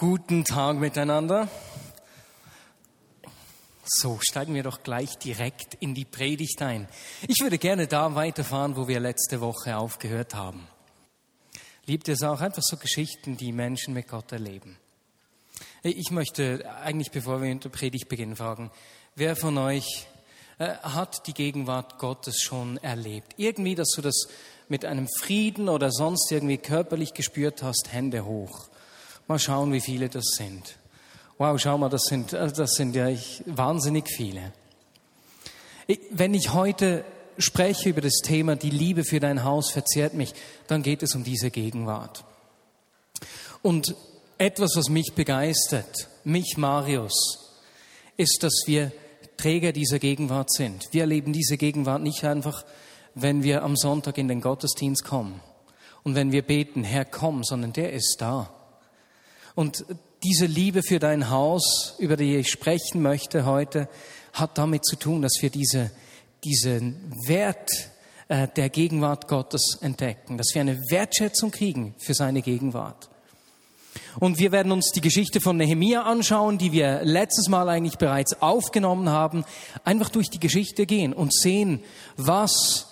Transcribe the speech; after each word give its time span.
Guten 0.00 0.46
Tag 0.46 0.78
miteinander. 0.78 1.46
So, 3.84 4.18
steigen 4.22 4.54
wir 4.54 4.62
doch 4.62 4.82
gleich 4.82 5.18
direkt 5.18 5.74
in 5.74 5.94
die 5.94 6.06
Predigt 6.06 6.62
ein. 6.62 6.88
Ich 7.28 7.42
würde 7.42 7.58
gerne 7.58 7.86
da 7.86 8.14
weiterfahren, 8.14 8.78
wo 8.78 8.88
wir 8.88 8.98
letzte 8.98 9.42
Woche 9.42 9.76
aufgehört 9.76 10.34
haben. 10.34 10.66
Liebt 11.84 12.08
ihr 12.08 12.14
es 12.14 12.22
auch 12.22 12.40
einfach 12.40 12.62
so 12.62 12.78
Geschichten, 12.78 13.36
die 13.36 13.52
Menschen 13.52 13.92
mit 13.92 14.08
Gott 14.08 14.32
erleben? 14.32 14.78
Ich 15.82 16.10
möchte 16.10 16.64
eigentlich, 16.82 17.10
bevor 17.10 17.42
wir 17.42 17.52
mit 17.52 17.64
der 17.64 17.68
Predigt 17.68 18.08
beginnen, 18.08 18.36
fragen, 18.36 18.70
wer 19.16 19.36
von 19.36 19.58
euch 19.58 20.06
äh, 20.58 20.76
hat 20.76 21.26
die 21.26 21.34
Gegenwart 21.34 21.98
Gottes 21.98 22.40
schon 22.40 22.78
erlebt? 22.78 23.34
Irgendwie, 23.36 23.74
dass 23.74 23.90
du 23.94 24.00
das 24.00 24.28
mit 24.66 24.86
einem 24.86 25.08
Frieden 25.18 25.68
oder 25.68 25.90
sonst 25.92 26.32
irgendwie 26.32 26.56
körperlich 26.56 27.12
gespürt 27.12 27.62
hast, 27.62 27.92
Hände 27.92 28.24
hoch. 28.24 28.70
Mal 29.30 29.38
schauen, 29.38 29.72
wie 29.72 29.80
viele 29.80 30.08
das 30.08 30.24
sind. 30.36 30.76
Wow, 31.38 31.56
schau 31.56 31.78
mal, 31.78 31.88
das 31.88 32.02
sind, 32.02 32.32
äh, 32.32 32.50
das 32.50 32.72
sind 32.72 32.96
ja 32.96 33.06
wahnsinnig 33.46 34.08
viele. 34.08 34.52
Wenn 36.10 36.34
ich 36.34 36.52
heute 36.52 37.04
spreche 37.38 37.90
über 37.90 38.00
das 38.00 38.22
Thema, 38.24 38.56
die 38.56 38.70
Liebe 38.70 39.04
für 39.04 39.20
dein 39.20 39.44
Haus 39.44 39.70
verzehrt 39.70 40.14
mich, 40.14 40.34
dann 40.66 40.82
geht 40.82 41.04
es 41.04 41.14
um 41.14 41.22
diese 41.22 41.52
Gegenwart. 41.52 42.24
Und 43.62 43.94
etwas, 44.36 44.72
was 44.74 44.88
mich 44.88 45.12
begeistert, 45.12 46.08
mich 46.24 46.56
Marius, 46.56 47.54
ist, 48.16 48.42
dass 48.42 48.64
wir 48.66 48.90
Träger 49.36 49.70
dieser 49.70 50.00
Gegenwart 50.00 50.52
sind. 50.52 50.88
Wir 50.90 51.02
erleben 51.02 51.32
diese 51.32 51.56
Gegenwart 51.56 52.02
nicht 52.02 52.24
einfach, 52.24 52.64
wenn 53.14 53.44
wir 53.44 53.62
am 53.62 53.76
Sonntag 53.76 54.18
in 54.18 54.26
den 54.26 54.40
Gottesdienst 54.40 55.04
kommen 55.04 55.40
und 56.02 56.16
wenn 56.16 56.32
wir 56.32 56.42
beten, 56.42 56.82
Herr, 56.82 57.04
komm, 57.04 57.44
sondern 57.44 57.72
der 57.72 57.92
ist 57.92 58.16
da. 58.18 58.56
Und 59.54 59.84
diese 60.22 60.46
Liebe 60.46 60.82
für 60.82 60.98
dein 60.98 61.30
Haus, 61.30 61.94
über 61.98 62.16
die 62.16 62.36
ich 62.36 62.50
sprechen 62.50 63.02
möchte 63.02 63.46
heute, 63.46 63.88
hat 64.32 64.58
damit 64.58 64.84
zu 64.84 64.96
tun, 64.96 65.22
dass 65.22 65.38
wir 65.40 65.50
diese, 65.50 65.90
diesen 66.44 67.12
Wert 67.26 67.70
äh, 68.28 68.48
der 68.48 68.68
Gegenwart 68.68 69.28
Gottes 69.28 69.78
entdecken, 69.80 70.38
dass 70.38 70.48
wir 70.54 70.60
eine 70.60 70.78
Wertschätzung 70.90 71.50
kriegen 71.50 71.94
für 71.98 72.14
seine 72.14 72.42
Gegenwart. 72.42 73.08
Und 74.18 74.38
wir 74.38 74.52
werden 74.52 74.72
uns 74.72 74.92
die 74.92 75.00
Geschichte 75.00 75.40
von 75.40 75.56
Nehemia 75.56 76.02
anschauen, 76.02 76.58
die 76.58 76.72
wir 76.72 77.02
letztes 77.02 77.48
Mal 77.48 77.68
eigentlich 77.68 77.98
bereits 77.98 78.40
aufgenommen 78.40 79.08
haben, 79.08 79.44
einfach 79.84 80.10
durch 80.10 80.30
die 80.30 80.40
Geschichte 80.40 80.86
gehen 80.86 81.12
und 81.12 81.34
sehen, 81.34 81.82
was 82.16 82.88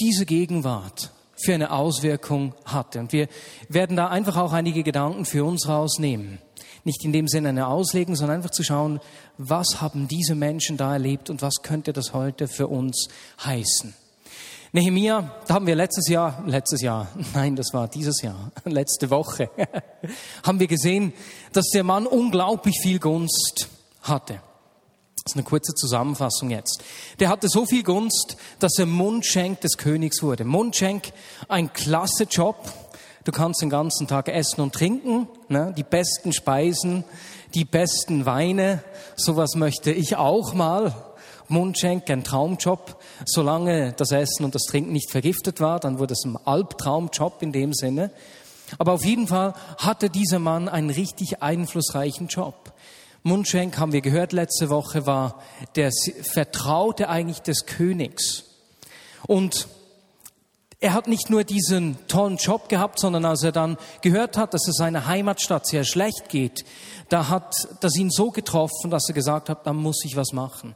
diese 0.00 0.24
Gegenwart 0.24 1.12
für 1.42 1.54
eine 1.54 1.72
Auswirkung 1.72 2.54
hatte. 2.64 3.00
Und 3.00 3.12
wir 3.12 3.28
werden 3.68 3.96
da 3.96 4.08
einfach 4.08 4.36
auch 4.36 4.52
einige 4.52 4.82
Gedanken 4.82 5.24
für 5.24 5.44
uns 5.44 5.68
rausnehmen. 5.68 6.38
Nicht 6.84 7.04
in 7.04 7.12
dem 7.12 7.28
Sinne 7.28 7.50
eine 7.50 7.68
Auslegung, 7.68 8.16
sondern 8.16 8.38
einfach 8.38 8.50
zu 8.50 8.64
schauen, 8.64 9.00
was 9.38 9.80
haben 9.80 10.08
diese 10.08 10.34
Menschen 10.34 10.76
da 10.76 10.92
erlebt 10.92 11.30
und 11.30 11.42
was 11.42 11.62
könnte 11.62 11.92
das 11.92 12.12
heute 12.12 12.48
für 12.48 12.66
uns 12.66 13.08
heißen. 13.44 13.94
Nehemia, 14.74 15.30
da 15.46 15.54
haben 15.54 15.66
wir 15.66 15.74
letztes 15.74 16.08
Jahr, 16.08 16.42
letztes 16.46 16.80
Jahr, 16.80 17.08
nein, 17.34 17.56
das 17.56 17.74
war 17.74 17.88
dieses 17.88 18.22
Jahr, 18.22 18.50
letzte 18.64 19.10
Woche, 19.10 19.50
haben 20.42 20.60
wir 20.60 20.66
gesehen, 20.66 21.12
dass 21.52 21.68
der 21.68 21.84
Mann 21.84 22.06
unglaublich 22.06 22.80
viel 22.82 22.98
Gunst 22.98 23.68
hatte. 24.00 24.40
Das 25.24 25.32
ist 25.32 25.36
eine 25.36 25.44
kurze 25.44 25.72
Zusammenfassung 25.74 26.50
jetzt. 26.50 26.82
Der 27.20 27.28
hatte 27.28 27.48
so 27.48 27.64
viel 27.64 27.84
Gunst, 27.84 28.36
dass 28.58 28.76
er 28.78 28.86
Mundschenk 28.86 29.60
des 29.60 29.76
Königs 29.76 30.20
wurde. 30.22 30.44
Mundschenk, 30.44 31.12
ein 31.48 31.72
klasse 31.72 32.24
Job. 32.24 32.56
Du 33.24 33.30
kannst 33.30 33.62
den 33.62 33.70
ganzen 33.70 34.08
Tag 34.08 34.28
essen 34.28 34.62
und 34.62 34.74
trinken, 34.74 35.28
ne? 35.48 35.72
die 35.76 35.84
besten 35.84 36.32
Speisen, 36.32 37.04
die 37.54 37.64
besten 37.64 38.26
Weine. 38.26 38.82
Sowas 39.14 39.54
möchte 39.54 39.92
ich 39.92 40.16
auch 40.16 40.54
mal. 40.54 40.92
Mundschenk, 41.46 42.10
ein 42.10 42.24
Traumjob. 42.24 42.96
Solange 43.24 43.92
das 43.92 44.10
Essen 44.10 44.44
und 44.44 44.56
das 44.56 44.62
Trinken 44.62 44.92
nicht 44.92 45.12
vergiftet 45.12 45.60
war, 45.60 45.78
dann 45.78 46.00
wurde 46.00 46.14
es 46.14 46.24
ein 46.24 46.36
Albtraumjob 46.36 47.42
in 47.42 47.52
dem 47.52 47.74
Sinne. 47.74 48.10
Aber 48.78 48.92
auf 48.92 49.04
jeden 49.04 49.28
Fall 49.28 49.54
hatte 49.78 50.10
dieser 50.10 50.40
Mann 50.40 50.68
einen 50.68 50.90
richtig 50.90 51.42
einflussreichen 51.42 52.26
Job. 52.26 52.72
Mundschenk, 53.24 53.78
haben 53.78 53.92
wir 53.92 54.00
gehört 54.00 54.32
letzte 54.32 54.68
Woche, 54.68 55.06
war 55.06 55.40
der 55.76 55.92
Vertraute 56.22 57.08
eigentlich 57.08 57.40
des 57.40 57.66
Königs. 57.66 58.44
Und 59.28 59.68
er 60.80 60.92
hat 60.92 61.06
nicht 61.06 61.30
nur 61.30 61.44
diesen 61.44 61.96
tollen 62.08 62.36
Job 62.36 62.68
gehabt, 62.68 62.98
sondern 62.98 63.24
als 63.24 63.44
er 63.44 63.52
dann 63.52 63.76
gehört 64.00 64.36
hat, 64.36 64.54
dass 64.54 64.66
es 64.66 64.74
seiner 64.74 65.06
Heimatstadt 65.06 65.68
sehr 65.68 65.84
schlecht 65.84 66.30
geht, 66.30 66.64
da 67.10 67.28
hat 67.28 67.54
das 67.80 67.96
ihn 67.96 68.10
so 68.10 68.32
getroffen, 68.32 68.90
dass 68.90 69.08
er 69.08 69.14
gesagt 69.14 69.48
hat, 69.48 69.68
da 69.68 69.72
muss 69.72 70.04
ich 70.04 70.16
was 70.16 70.32
machen. 70.32 70.74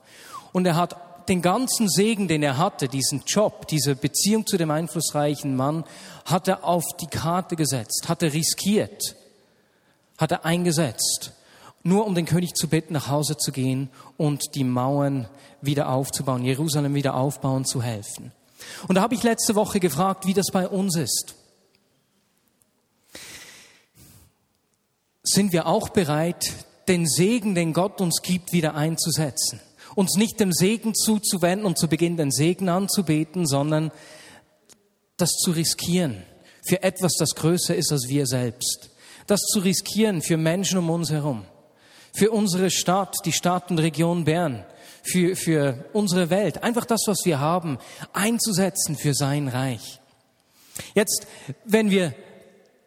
Und 0.53 0.67
er 0.67 0.77
hat 0.77 1.29
den 1.29 1.43
ganzen 1.43 1.89
Segen, 1.89 2.29
den 2.29 2.45
er 2.45 2.59
hatte, 2.59 2.87
diesen 2.87 3.25
Job, 3.27 3.67
diese 3.67 3.97
Beziehung 3.97 4.47
zu 4.47 4.57
dem 4.57 4.71
einflussreichen 4.71 5.57
Mann, 5.57 5.83
hat 6.25 6.47
er 6.47 6.63
auf 6.63 6.85
die 7.01 7.09
Karte 7.09 7.57
gesetzt, 7.57 8.05
hat 8.09 8.23
er 8.23 8.33
riskiert, 8.33 9.17
hat 10.17 10.31
er 10.31 10.45
eingesetzt 10.45 11.33
nur 11.87 12.05
um 12.05 12.15
den 12.15 12.27
König 12.27 12.55
zu 12.55 12.69
bitten, 12.69 12.95
nach 12.95 13.09
Hause 13.09 13.37
zu 13.37 13.53
gehen 13.53 13.89
und 14.17 14.55
die 14.57 14.65
Mauern 14.65 15.29
wieder 15.61 15.89
aufzubauen, 15.89 16.45
Jerusalem 16.45 16.95
wieder 16.95 17.15
aufbauen 17.15 17.65
zu 17.65 17.81
helfen. 17.81 18.33
Und 18.89 18.97
da 18.97 19.03
habe 19.03 19.15
ich 19.15 19.23
letzte 19.23 19.55
Woche 19.55 19.79
gefragt, 19.79 20.27
wie 20.27 20.35
das 20.35 20.47
bei 20.53 20.67
uns 20.69 20.97
ist. 20.97 21.37
Sind 25.23 25.53
wir 25.53 25.67
auch 25.67 25.89
bereit, 25.91 26.53
den 26.89 27.07
Segen, 27.07 27.55
den 27.55 27.73
Gott 27.73 28.01
uns 28.01 28.21
gibt, 28.21 28.53
wieder 28.53 28.75
einzusetzen? 28.75 29.61
Uns 29.95 30.17
nicht 30.17 30.41
dem 30.41 30.53
Segen 30.53 30.95
zuzuwenden 30.95 31.67
und 31.67 31.79
zu 31.79 31.89
Beginn 31.89 32.17
den 32.17 32.33
Segen 32.33 32.69
anzubeten, 32.69 33.47
sondern 33.47 33.93
das 35.17 35.31
zu 35.31 35.53
riskieren 35.53 36.25
für 36.67 36.83
etwas, 36.83 37.13
das 37.17 37.31
größer 37.37 37.77
ist 37.77 37.93
als 37.93 38.09
wir 38.09 38.27
selbst. 38.27 38.91
Das 39.29 39.41
zu 39.41 39.61
riskieren 39.61 40.21
für 40.21 40.37
Menschen 40.37 40.79
um 40.79 40.91
uns 40.91 41.11
herum 41.11 41.45
für 42.17 42.31
unsere 42.31 42.71
Stadt, 42.71 43.15
die 43.27 43.33
Stadt 43.33 43.71
und 43.71 43.79
Region 43.79 44.25
Bern, 44.25 44.65
für, 45.03 45.37
für 45.37 45.85
unsere 45.93 46.31
Welt, 46.31 46.63
einfach 46.63 46.87
das, 46.87 47.03
was 47.07 47.19
wir 47.25 47.41
haben, 47.41 47.77
einzusetzen 48.15 48.97
für 48.97 49.13
sein 49.13 49.49
Reich. 49.49 50.01
Jetzt, 50.95 51.27
wenn 51.67 51.91
wir 51.91 52.15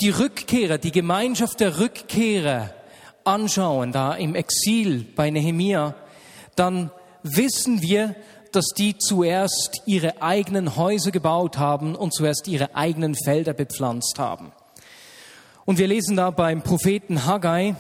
die 0.02 0.10
Rückkehrer, 0.10 0.80
die 0.80 0.92
Gemeinschaft 0.92 1.60
der 1.60 1.80
Rückkehrer 1.80 2.74
anschauen, 3.24 3.92
da 3.92 4.16
im 4.16 4.34
Exil 4.34 5.06
bei 5.16 5.30
Nehemia, 5.30 5.94
dann 6.56 6.90
wissen 7.22 7.84
wir, 7.84 8.16
dass 8.52 8.70
die 8.76 8.98
zuerst 8.98 9.84
ihre 9.86 10.24
eigenen 10.24 10.76
Häuser 10.76 11.12
gebaut 11.12 11.60
haben 11.60 11.96
und 11.96 12.16
zuerst 12.16 12.48
ihre 12.48 12.74
eigenen 12.76 13.14
Felder 13.14 13.54
bepflanzt 13.54 14.18
haben. 14.18 14.52
Und 15.66 15.78
wir 15.78 15.88
lesen 15.88 16.16
da 16.16 16.32
beim 16.32 16.64
Propheten 16.64 17.26
Haggai, 17.28 17.76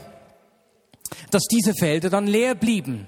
dass 1.31 1.44
diese 1.44 1.74
Felder 1.74 2.09
dann 2.09 2.28
leer 2.28 2.56
blieben. 2.56 3.08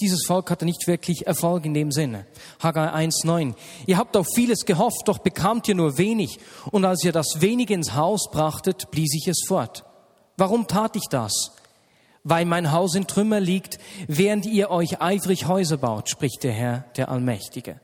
Dieses 0.00 0.26
Volk 0.26 0.50
hatte 0.50 0.64
nicht 0.64 0.88
wirklich 0.88 1.26
Erfolg 1.26 1.64
in 1.64 1.74
dem 1.74 1.92
Sinne. 1.92 2.26
Haggai 2.60 2.92
1,9. 2.92 3.54
Ihr 3.86 3.96
habt 3.96 4.16
auf 4.16 4.26
vieles 4.34 4.64
gehofft, 4.64 5.02
doch 5.06 5.18
bekamt 5.18 5.68
ihr 5.68 5.76
nur 5.76 5.98
wenig. 5.98 6.40
Und 6.72 6.84
als 6.84 7.04
ihr 7.04 7.12
das 7.12 7.40
wenig 7.40 7.70
ins 7.70 7.94
Haus 7.94 8.28
brachtet, 8.32 8.90
blies 8.90 9.14
ich 9.14 9.28
es 9.28 9.44
fort. 9.46 9.84
Warum 10.36 10.66
tat 10.66 10.96
ich 10.96 11.04
das? 11.10 11.52
Weil 12.24 12.44
mein 12.44 12.72
Haus 12.72 12.96
in 12.96 13.06
Trümmer 13.06 13.38
liegt, 13.38 13.78
während 14.08 14.46
ihr 14.46 14.70
euch 14.70 15.00
eifrig 15.00 15.46
Häuser 15.46 15.76
baut, 15.76 16.08
spricht 16.08 16.42
der 16.42 16.52
Herr, 16.52 16.84
der 16.96 17.08
Allmächtige. 17.08 17.80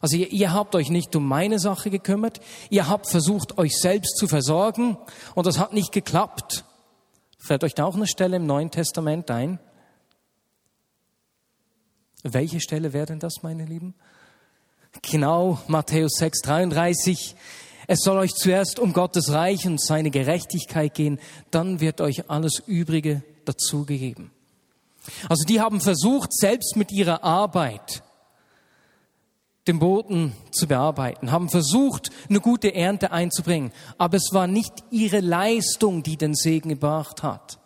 Also 0.00 0.16
ihr, 0.16 0.32
ihr 0.32 0.52
habt 0.52 0.74
euch 0.74 0.88
nicht 0.88 1.14
um 1.14 1.26
meine 1.26 1.58
Sache 1.58 1.90
gekümmert, 1.90 2.40
ihr 2.70 2.88
habt 2.88 3.08
versucht, 3.08 3.58
euch 3.58 3.78
selbst 3.78 4.16
zu 4.16 4.28
versorgen 4.28 4.96
und 5.34 5.46
das 5.46 5.58
hat 5.58 5.74
nicht 5.74 5.92
geklappt. 5.92 6.64
Fällt 7.44 7.64
euch 7.64 7.74
da 7.74 7.84
auch 7.84 7.96
eine 7.96 8.06
Stelle 8.06 8.36
im 8.36 8.46
Neuen 8.46 8.70
Testament 8.70 9.28
ein? 9.30 9.58
Welche 12.22 12.60
Stelle 12.60 12.92
wäre 12.92 13.06
denn 13.06 13.18
das, 13.18 13.42
meine 13.42 13.64
Lieben? 13.64 13.94
Genau, 15.10 15.58
Matthäus 15.66 16.12
6, 16.18 16.40
33. 16.42 17.34
Es 17.88 17.98
soll 18.04 18.18
euch 18.18 18.32
zuerst 18.34 18.78
um 18.78 18.92
Gottes 18.92 19.32
Reich 19.32 19.66
und 19.66 19.82
seine 19.82 20.12
Gerechtigkeit 20.12 20.94
gehen, 20.94 21.18
dann 21.50 21.80
wird 21.80 22.00
euch 22.00 22.30
alles 22.30 22.62
Übrige 22.64 23.24
dazugegeben. 23.44 24.30
Also 25.28 25.44
die 25.44 25.60
haben 25.60 25.80
versucht, 25.80 26.32
selbst 26.32 26.76
mit 26.76 26.92
ihrer 26.92 27.24
Arbeit 27.24 28.04
den 29.66 29.78
Boden 29.78 30.32
zu 30.50 30.66
bearbeiten, 30.66 31.30
haben 31.30 31.48
versucht, 31.48 32.10
eine 32.28 32.40
gute 32.40 32.74
Ernte 32.74 33.12
einzubringen, 33.12 33.72
aber 33.98 34.16
es 34.16 34.30
war 34.32 34.46
nicht 34.46 34.72
ihre 34.90 35.20
Leistung, 35.20 36.02
die 36.02 36.16
den 36.16 36.34
Segen 36.34 36.70
gebracht 36.70 37.22
hat, 37.22 37.58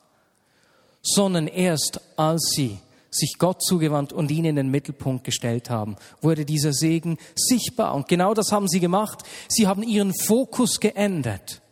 sondern 1.02 1.46
erst 1.46 2.00
als 2.16 2.50
sie 2.54 2.78
sich 3.10 3.36
Gott 3.38 3.62
zugewandt 3.62 4.12
und 4.12 4.30
ihn 4.30 4.44
in 4.44 4.56
den 4.56 4.70
Mittelpunkt 4.70 5.24
gestellt 5.24 5.70
haben, 5.70 5.96
wurde 6.20 6.44
dieser 6.44 6.74
Segen 6.74 7.16
sichtbar. 7.34 7.94
Und 7.94 8.08
genau 8.08 8.34
das 8.34 8.52
haben 8.52 8.68
sie 8.68 8.80
gemacht. 8.80 9.22
Sie 9.48 9.66
haben 9.66 9.82
ihren 9.82 10.12
Fokus 10.14 10.80
geändert. 10.80 11.62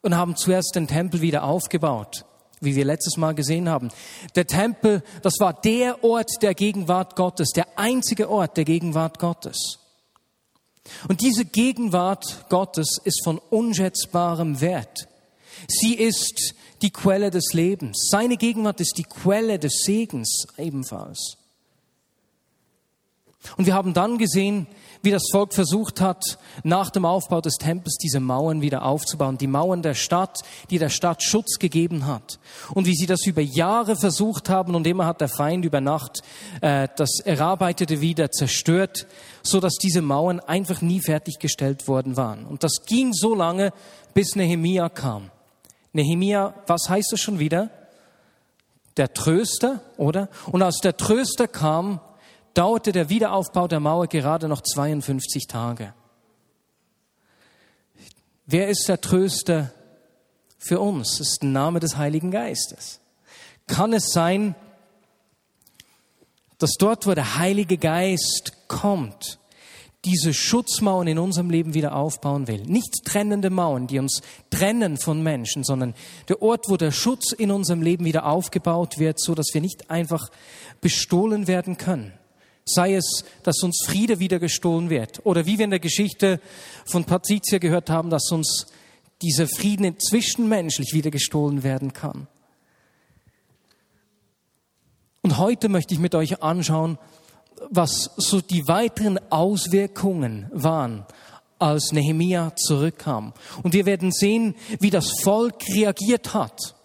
und 0.00 0.16
haben 0.16 0.36
zuerst 0.36 0.76
den 0.76 0.86
Tempel 0.86 1.20
wieder 1.20 1.42
aufgebaut, 1.42 2.24
wie 2.60 2.76
wir 2.76 2.84
letztes 2.84 3.16
Mal 3.16 3.34
gesehen 3.34 3.68
haben. 3.68 3.90
Der 4.34 4.46
Tempel, 4.46 5.02
das 5.22 5.34
war 5.38 5.52
der 5.52 6.02
Ort 6.04 6.30
der 6.42 6.54
Gegenwart 6.54 7.16
Gottes, 7.16 7.50
der 7.50 7.66
einzige 7.76 8.30
Ort 8.30 8.56
der 8.56 8.64
Gegenwart 8.64 9.18
Gottes. 9.18 9.78
Und 11.08 11.20
diese 11.20 11.44
Gegenwart 11.44 12.46
Gottes 12.48 12.98
ist 13.04 13.22
von 13.24 13.38
unschätzbarem 13.50 14.60
Wert. 14.60 15.08
Sie 15.66 15.94
ist 15.94 16.54
die 16.82 16.90
Quelle 16.90 17.30
des 17.30 17.52
Lebens. 17.52 18.08
Seine 18.10 18.36
Gegenwart 18.36 18.80
ist 18.80 18.94
die 18.96 19.04
Quelle 19.04 19.58
des 19.58 19.82
Segens 19.84 20.46
ebenfalls. 20.56 21.36
Und 23.56 23.66
wir 23.66 23.74
haben 23.74 23.94
dann 23.94 24.18
gesehen, 24.18 24.66
wie 25.02 25.10
das 25.10 25.24
Volk 25.30 25.54
versucht 25.54 26.00
hat, 26.00 26.38
nach 26.62 26.90
dem 26.90 27.04
Aufbau 27.04 27.40
des 27.40 27.56
Tempels 27.56 27.96
diese 27.96 28.20
Mauern 28.20 28.60
wieder 28.60 28.84
aufzubauen, 28.84 29.38
die 29.38 29.46
Mauern 29.46 29.82
der 29.82 29.94
Stadt, 29.94 30.38
die 30.70 30.78
der 30.78 30.88
Stadt 30.88 31.22
Schutz 31.22 31.58
gegeben 31.58 32.06
hat. 32.06 32.38
Und 32.74 32.86
wie 32.86 32.94
sie 32.94 33.06
das 33.06 33.26
über 33.26 33.42
Jahre 33.42 33.96
versucht 33.96 34.48
haben 34.48 34.74
und 34.74 34.86
immer 34.86 35.06
hat 35.06 35.20
der 35.20 35.28
Feind 35.28 35.64
über 35.64 35.80
Nacht 35.80 36.22
äh, 36.60 36.88
das 36.96 37.20
Erarbeitete 37.20 38.00
wieder 38.00 38.30
zerstört, 38.30 39.06
so 39.42 39.60
dass 39.60 39.74
diese 39.74 40.02
Mauern 40.02 40.40
einfach 40.40 40.80
nie 40.80 41.00
fertiggestellt 41.00 41.88
worden 41.88 42.16
waren. 42.16 42.44
Und 42.44 42.64
das 42.64 42.84
ging 42.86 43.12
so 43.12 43.34
lange, 43.34 43.72
bis 44.14 44.34
Nehemia 44.34 44.88
kam. 44.88 45.30
Nehemia, 45.92 46.54
was 46.66 46.88
heißt 46.88 47.12
das 47.12 47.20
schon 47.20 47.38
wieder? 47.38 47.70
Der 48.96 49.12
Tröster, 49.14 49.80
oder? 49.96 50.28
Und 50.50 50.62
als 50.62 50.78
der 50.80 50.96
Tröster 50.96 51.46
kam, 51.46 52.00
dauerte 52.58 52.90
der 52.90 53.08
Wiederaufbau 53.08 53.68
der 53.68 53.78
Mauer 53.78 54.08
gerade 54.08 54.48
noch 54.48 54.62
52 54.62 55.46
Tage. 55.46 55.94
Wer 58.46 58.68
ist 58.68 58.88
der 58.88 59.00
Tröster 59.00 59.72
für 60.58 60.80
uns? 60.80 61.18
Das 61.18 61.28
ist 61.28 61.42
der 61.42 61.50
Name 61.50 61.78
des 61.78 61.96
Heiligen 61.96 62.32
Geistes. 62.32 62.98
Kann 63.68 63.92
es 63.92 64.10
sein, 64.10 64.56
dass 66.58 66.72
dort, 66.80 67.06
wo 67.06 67.14
der 67.14 67.36
Heilige 67.36 67.78
Geist 67.78 68.54
kommt, 68.66 69.38
diese 70.04 70.34
Schutzmauern 70.34 71.06
in 71.06 71.20
unserem 71.20 71.50
Leben 71.50 71.74
wieder 71.74 71.94
aufbauen 71.94 72.48
will. 72.48 72.62
Nicht 72.62 73.04
trennende 73.04 73.50
Mauern, 73.50 73.86
die 73.86 74.00
uns 74.00 74.20
trennen 74.50 74.96
von 74.96 75.22
Menschen, 75.22 75.62
sondern 75.62 75.94
der 76.28 76.42
Ort, 76.42 76.68
wo 76.68 76.76
der 76.76 76.90
Schutz 76.90 77.30
in 77.30 77.52
unserem 77.52 77.82
Leben 77.82 78.04
wieder 78.04 78.26
aufgebaut 78.26 78.98
wird, 78.98 79.20
so 79.20 79.36
dass 79.36 79.50
wir 79.52 79.60
nicht 79.60 79.90
einfach 79.90 80.28
bestohlen 80.80 81.46
werden 81.46 81.76
können. 81.76 82.17
Sei 82.68 82.94
es, 82.94 83.24
dass 83.42 83.62
uns 83.62 83.84
Friede 83.86 84.18
wieder 84.18 84.38
gestohlen 84.38 84.90
wird. 84.90 85.24
Oder 85.24 85.46
wie 85.46 85.58
wir 85.58 85.64
in 85.64 85.70
der 85.70 85.80
Geschichte 85.80 86.40
von 86.84 87.04
Patricia 87.04 87.58
gehört 87.58 87.90
haben, 87.90 88.10
dass 88.10 88.30
uns 88.30 88.66
dieser 89.22 89.48
Frieden 89.48 89.98
zwischenmenschlich 89.98 90.92
wieder 90.92 91.10
gestohlen 91.10 91.62
werden 91.62 91.92
kann. 91.92 92.28
Und 95.22 95.38
heute 95.38 95.68
möchte 95.68 95.94
ich 95.94 96.00
mit 96.00 96.14
euch 96.14 96.42
anschauen, 96.42 96.98
was 97.70 98.10
so 98.16 98.40
die 98.40 98.68
weiteren 98.68 99.18
Auswirkungen 99.30 100.46
waren, 100.52 101.04
als 101.58 101.92
Nehemia 101.92 102.54
zurückkam. 102.54 103.32
Und 103.62 103.74
wir 103.74 103.84
werden 103.84 104.12
sehen, 104.12 104.54
wie 104.78 104.90
das 104.90 105.20
Volk 105.22 105.56
reagiert 105.74 106.34
hat. 106.34 106.76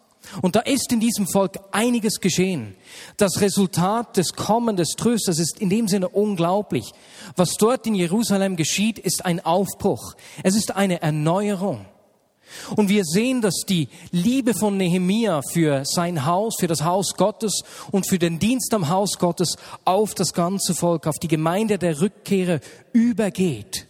Und 0.41 0.55
da 0.55 0.61
ist 0.61 0.91
in 0.91 0.99
diesem 0.99 1.27
Volk 1.27 1.59
einiges 1.71 2.19
geschehen. 2.19 2.75
Das 3.17 3.41
Resultat 3.41 4.17
des 4.17 4.33
Kommen 4.33 4.75
des 4.75 4.89
Trösters 4.97 5.39
ist 5.39 5.59
in 5.59 5.69
dem 5.69 5.87
Sinne 5.87 6.09
unglaublich. 6.09 6.91
Was 7.35 7.55
dort 7.55 7.85
in 7.87 7.95
Jerusalem 7.95 8.55
geschieht, 8.55 8.99
ist 8.99 9.25
ein 9.25 9.43
Aufbruch. 9.45 10.15
Es 10.43 10.55
ist 10.55 10.75
eine 10.75 11.01
Erneuerung. 11.01 11.85
Und 12.75 12.89
wir 12.89 13.03
sehen, 13.03 13.41
dass 13.41 13.63
die 13.67 13.89
Liebe 14.11 14.53
von 14.53 14.77
Nehemia 14.77 15.41
für 15.41 15.83
sein 15.85 16.25
Haus, 16.25 16.55
für 16.59 16.67
das 16.67 16.83
Haus 16.83 17.15
Gottes 17.15 17.63
und 17.91 18.07
für 18.07 18.19
den 18.19 18.39
Dienst 18.39 18.73
am 18.73 18.89
Haus 18.89 19.17
Gottes 19.17 19.55
auf 19.85 20.13
das 20.13 20.33
ganze 20.33 20.75
Volk, 20.75 21.07
auf 21.07 21.17
die 21.17 21.27
Gemeinde 21.27 21.77
der 21.77 21.99
Rückkehrer 21.99 22.59
übergeht. 22.91 23.87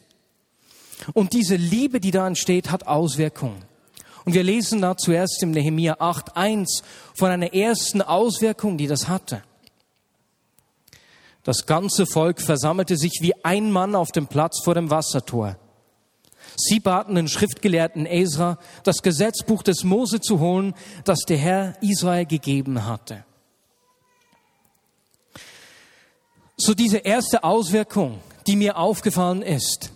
Und 1.13 1.33
diese 1.33 1.55
Liebe, 1.55 1.99
die 1.99 2.11
da 2.11 2.25
entsteht, 2.27 2.71
hat 2.71 2.87
Auswirkungen. 2.87 3.72
Und 4.25 4.33
wir 4.33 4.43
lesen 4.43 4.81
da 4.81 4.95
zuerst 4.95 5.41
im 5.43 5.51
Nehemia 5.51 5.95
8.1 5.95 6.83
von 7.13 7.29
einer 7.29 7.53
ersten 7.53 8.01
Auswirkung, 8.01 8.77
die 8.77 8.87
das 8.87 9.07
hatte. 9.07 9.43
Das 11.43 11.65
ganze 11.65 12.05
Volk 12.05 12.41
versammelte 12.41 12.95
sich 12.95 13.19
wie 13.21 13.33
ein 13.43 13.69
Mann 13.69 13.95
auf 13.95 14.11
dem 14.11 14.27
Platz 14.27 14.63
vor 14.63 14.75
dem 14.75 14.89
Wassertor. 14.89 15.57
Sie 16.55 16.79
baten 16.79 17.15
den 17.15 17.27
Schriftgelehrten 17.27 18.05
Ezra, 18.05 18.59
das 18.83 19.01
Gesetzbuch 19.01 19.63
des 19.63 19.83
Mose 19.83 20.21
zu 20.21 20.39
holen, 20.39 20.73
das 21.03 21.19
der 21.27 21.37
Herr 21.37 21.73
Israel 21.81 22.25
gegeben 22.25 22.85
hatte. 22.85 23.25
So 26.55 26.73
diese 26.73 26.99
erste 26.99 27.43
Auswirkung, 27.43 28.19
die 28.47 28.55
mir 28.55 28.77
aufgefallen 28.77 29.41
ist, 29.41 29.91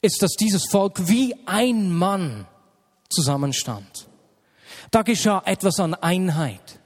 ist, 0.00 0.22
dass 0.22 0.32
dieses 0.32 0.66
Volk 0.70 1.08
wie 1.08 1.34
ein 1.46 1.90
Mann 1.90 2.46
zusammenstand. 3.14 4.06
Da 4.90 5.02
geschah 5.02 5.42
etwas 5.46 5.80
an 5.80 5.94
Einheit. 5.94 6.80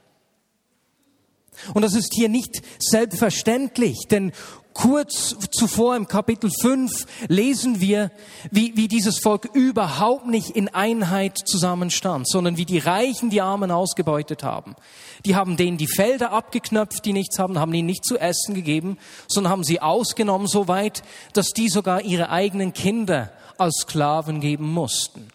Und 1.73 1.81
das 1.81 1.93
ist 1.93 2.13
hier 2.13 2.29
nicht 2.29 2.61
selbstverständlich, 2.79 4.07
denn 4.09 4.31
kurz 4.73 5.35
zuvor 5.51 5.95
im 5.95 6.07
Kapitel 6.07 6.49
5 6.61 7.05
lesen 7.27 7.81
wir, 7.81 8.11
wie, 8.49 8.77
wie 8.77 8.87
dieses 8.87 9.19
Volk 9.19 9.49
überhaupt 9.53 10.27
nicht 10.27 10.51
in 10.51 10.69
Einheit 10.69 11.37
zusammenstand, 11.37 12.29
sondern 12.29 12.55
wie 12.55 12.65
die 12.65 12.77
Reichen 12.77 13.29
die 13.29 13.41
Armen 13.41 13.71
ausgebeutet 13.71 14.43
haben. 14.43 14.75
Die 15.25 15.35
haben 15.35 15.57
denen 15.57 15.77
die 15.77 15.87
Felder 15.87 16.31
abgeknöpft, 16.31 17.03
die 17.03 17.13
nichts 17.13 17.39
haben, 17.39 17.59
haben 17.59 17.73
ihnen 17.73 17.87
nicht 17.87 18.05
zu 18.05 18.17
essen 18.17 18.55
gegeben, 18.55 18.97
sondern 19.27 19.51
haben 19.51 19.63
sie 19.65 19.81
ausgenommen 19.81 20.47
so 20.47 20.67
weit, 20.69 21.03
dass 21.33 21.49
die 21.49 21.67
sogar 21.67 22.03
ihre 22.03 22.29
eigenen 22.29 22.71
Kinder 22.71 23.33
als 23.57 23.79
Sklaven 23.81 24.39
geben 24.39 24.71
mussten. 24.71 25.27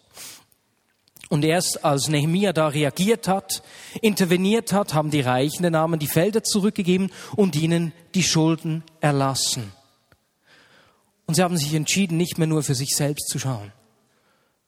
Und 1.29 1.43
erst 1.43 1.83
als 1.83 2.07
Nehemia 2.07 2.53
da 2.53 2.67
reagiert 2.67 3.27
hat, 3.27 3.63
interveniert 4.01 4.73
hat, 4.73 4.93
haben 4.93 5.09
die 5.09 5.21
Reichen 5.21 5.63
den 5.63 5.75
Armen 5.75 5.99
die 5.99 6.07
Felder 6.07 6.43
zurückgegeben 6.43 7.11
und 7.35 7.55
ihnen 7.55 7.93
die 8.13 8.23
Schulden 8.23 8.83
erlassen. 9.01 9.71
Und 11.25 11.35
sie 11.35 11.43
haben 11.43 11.57
sich 11.57 11.73
entschieden, 11.73 12.17
nicht 12.17 12.37
mehr 12.37 12.47
nur 12.47 12.61
für 12.61 12.75
sich 12.75 12.95
selbst 12.95 13.29
zu 13.29 13.39
schauen. 13.39 13.71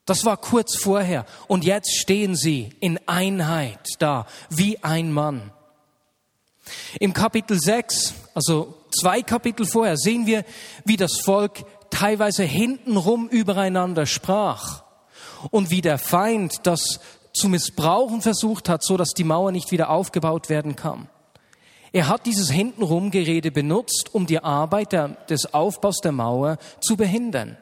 Das 0.05 0.25
war 0.25 0.37
kurz 0.37 0.77
vorher. 0.77 1.25
Und 1.47 1.63
jetzt 1.63 1.95
stehen 1.95 2.35
sie 2.35 2.69
in 2.79 2.99
Einheit 3.07 3.79
da, 3.99 4.25
wie 4.49 4.81
ein 4.83 5.11
Mann. 5.11 5.51
Im 6.99 7.13
Kapitel 7.13 7.59
6, 7.59 8.13
also 8.33 8.73
zwei 8.89 9.21
Kapitel 9.21 9.65
vorher, 9.65 9.97
sehen 9.97 10.25
wir, 10.25 10.43
wie 10.85 10.97
das 10.97 11.19
Volk 11.19 11.63
teilweise 11.91 12.43
hintenrum 12.43 13.29
übereinander 13.29 14.05
sprach 14.05 14.86
und 15.51 15.71
wie 15.71 15.81
der 15.81 15.97
Feind 15.97 16.59
das 16.63 16.99
zu 17.33 17.49
missbrauchen 17.49 18.21
versucht 18.21 18.69
hat, 18.69 18.83
so 18.83 18.97
dass 18.97 19.09
die 19.09 19.23
Mauer 19.23 19.51
nicht 19.51 19.71
wieder 19.71 19.89
aufgebaut 19.89 20.49
werden 20.49 20.75
kann. 20.75 21.09
Er 21.93 22.07
hat 22.07 22.25
dieses 22.25 22.51
Hintenrumgerede 22.51 23.51
benutzt, 23.51 24.09
um 24.11 24.25
die 24.25 24.39
Arbeit 24.39 24.91
der, 24.91 25.09
des 25.29 25.53
Aufbaus 25.53 25.97
der 26.01 26.11
Mauer 26.11 26.57
zu 26.81 26.97
behindern. 26.97 27.57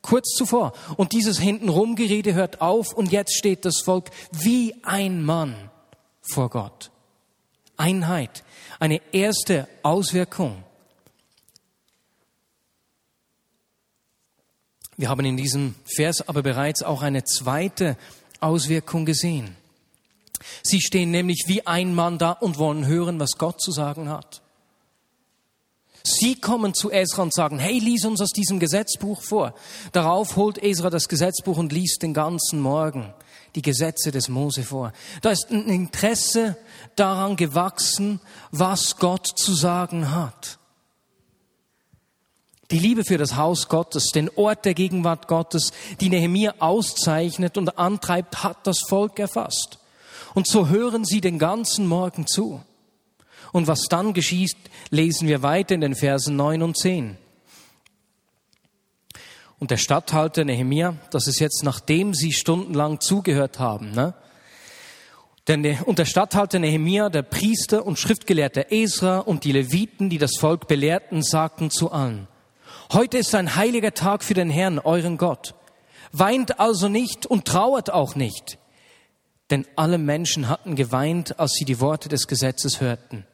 Kurz 0.00 0.30
zuvor. 0.30 0.72
Und 0.96 1.12
dieses 1.12 1.38
Hintenrumgerede 1.38 2.34
hört 2.34 2.60
auf 2.60 2.92
und 2.92 3.12
jetzt 3.12 3.36
steht 3.36 3.64
das 3.64 3.78
Volk 3.80 4.10
wie 4.32 4.74
ein 4.82 5.22
Mann 5.22 5.70
vor 6.22 6.50
Gott. 6.50 6.90
Einheit. 7.76 8.42
Eine 8.80 9.00
erste 9.12 9.68
Auswirkung 9.82 10.64
Wir 14.96 15.08
haben 15.08 15.24
in 15.24 15.36
diesem 15.36 15.74
Vers 15.84 16.26
aber 16.28 16.42
bereits 16.42 16.82
auch 16.82 17.02
eine 17.02 17.24
zweite 17.24 17.96
Auswirkung 18.40 19.06
gesehen. 19.06 19.56
Sie 20.62 20.80
stehen 20.80 21.10
nämlich 21.10 21.44
wie 21.46 21.66
ein 21.66 21.94
Mann 21.94 22.18
da 22.18 22.32
und 22.32 22.58
wollen 22.58 22.86
hören, 22.86 23.18
was 23.20 23.38
Gott 23.38 23.60
zu 23.60 23.70
sagen 23.70 24.08
hat. 24.08 24.42
Sie 26.04 26.34
kommen 26.34 26.74
zu 26.74 26.90
Esra 26.90 27.22
und 27.22 27.32
sagen, 27.32 27.60
hey, 27.60 27.78
lies 27.78 28.04
uns 28.04 28.20
aus 28.20 28.30
diesem 28.30 28.58
Gesetzbuch 28.58 29.22
vor. 29.22 29.54
Darauf 29.92 30.34
holt 30.36 30.58
Esra 30.62 30.90
das 30.90 31.08
Gesetzbuch 31.08 31.58
und 31.58 31.72
liest 31.72 32.02
den 32.02 32.12
ganzen 32.12 32.60
Morgen 32.60 33.14
die 33.54 33.62
Gesetze 33.62 34.10
des 34.10 34.28
Mose 34.28 34.64
vor. 34.64 34.92
Da 35.20 35.30
ist 35.30 35.50
ein 35.50 35.68
Interesse 35.68 36.56
daran 36.96 37.36
gewachsen, 37.36 38.20
was 38.50 38.96
Gott 38.96 39.26
zu 39.26 39.54
sagen 39.54 40.12
hat 40.12 40.58
die 42.72 42.78
Liebe 42.78 43.04
für 43.04 43.18
das 43.18 43.36
Haus 43.36 43.68
Gottes, 43.68 44.06
den 44.14 44.30
Ort 44.34 44.64
der 44.64 44.74
Gegenwart 44.74 45.28
Gottes, 45.28 45.72
die 46.00 46.08
Nehemia 46.08 46.54
auszeichnet 46.58 47.56
und 47.58 47.78
antreibt, 47.78 48.42
hat 48.42 48.66
das 48.66 48.80
Volk 48.88 49.18
erfasst. 49.18 49.78
Und 50.34 50.48
so 50.48 50.68
hören 50.68 51.04
sie 51.04 51.20
den 51.20 51.38
ganzen 51.38 51.86
Morgen 51.86 52.26
zu. 52.26 52.62
Und 53.52 53.66
was 53.66 53.82
dann 53.88 54.14
geschieht, 54.14 54.56
lesen 54.90 55.28
wir 55.28 55.42
weiter 55.42 55.74
in 55.74 55.82
den 55.82 55.94
Versen 55.94 56.36
9 56.36 56.62
und 56.62 56.78
10. 56.78 57.18
Und 59.58 59.70
der 59.70 59.76
Statthalter 59.76 60.44
Nehemia, 60.44 60.96
das 61.10 61.28
ist 61.28 61.38
jetzt 61.38 61.62
nachdem 61.62 62.14
sie 62.14 62.32
stundenlang 62.32 63.00
zugehört 63.00 63.58
haben, 63.58 63.92
ne? 63.92 64.14
Denn 65.48 65.78
und 65.84 65.98
der 65.98 66.04
Statthalter 66.04 66.60
Nehemia, 66.60 67.08
der 67.10 67.22
Priester 67.22 67.84
und 67.84 67.98
Schriftgelehrte 67.98 68.70
Esra 68.70 69.18
und 69.18 69.42
die 69.42 69.52
Leviten, 69.52 70.08
die 70.08 70.18
das 70.18 70.36
Volk 70.38 70.68
belehrten, 70.68 71.22
sagten 71.22 71.70
zu 71.70 71.90
allen, 71.90 72.28
heute 72.92 73.18
ist 73.18 73.34
ein 73.34 73.56
heiliger 73.56 73.94
Tag 73.94 74.24
für 74.24 74.34
den 74.34 74.50
Herrn, 74.50 74.78
euren 74.78 75.18
Gott. 75.18 75.54
Weint 76.12 76.60
also 76.60 76.88
nicht 76.88 77.26
und 77.26 77.46
trauert 77.46 77.90
auch 77.90 78.14
nicht. 78.14 78.58
Denn 79.50 79.66
alle 79.76 79.98
Menschen 79.98 80.48
hatten 80.48 80.76
geweint, 80.76 81.38
als 81.38 81.52
sie 81.52 81.64
die 81.64 81.80
Worte 81.80 82.08
des 82.08 82.26
Gesetzes 82.26 82.80
hörten. 82.80 83.26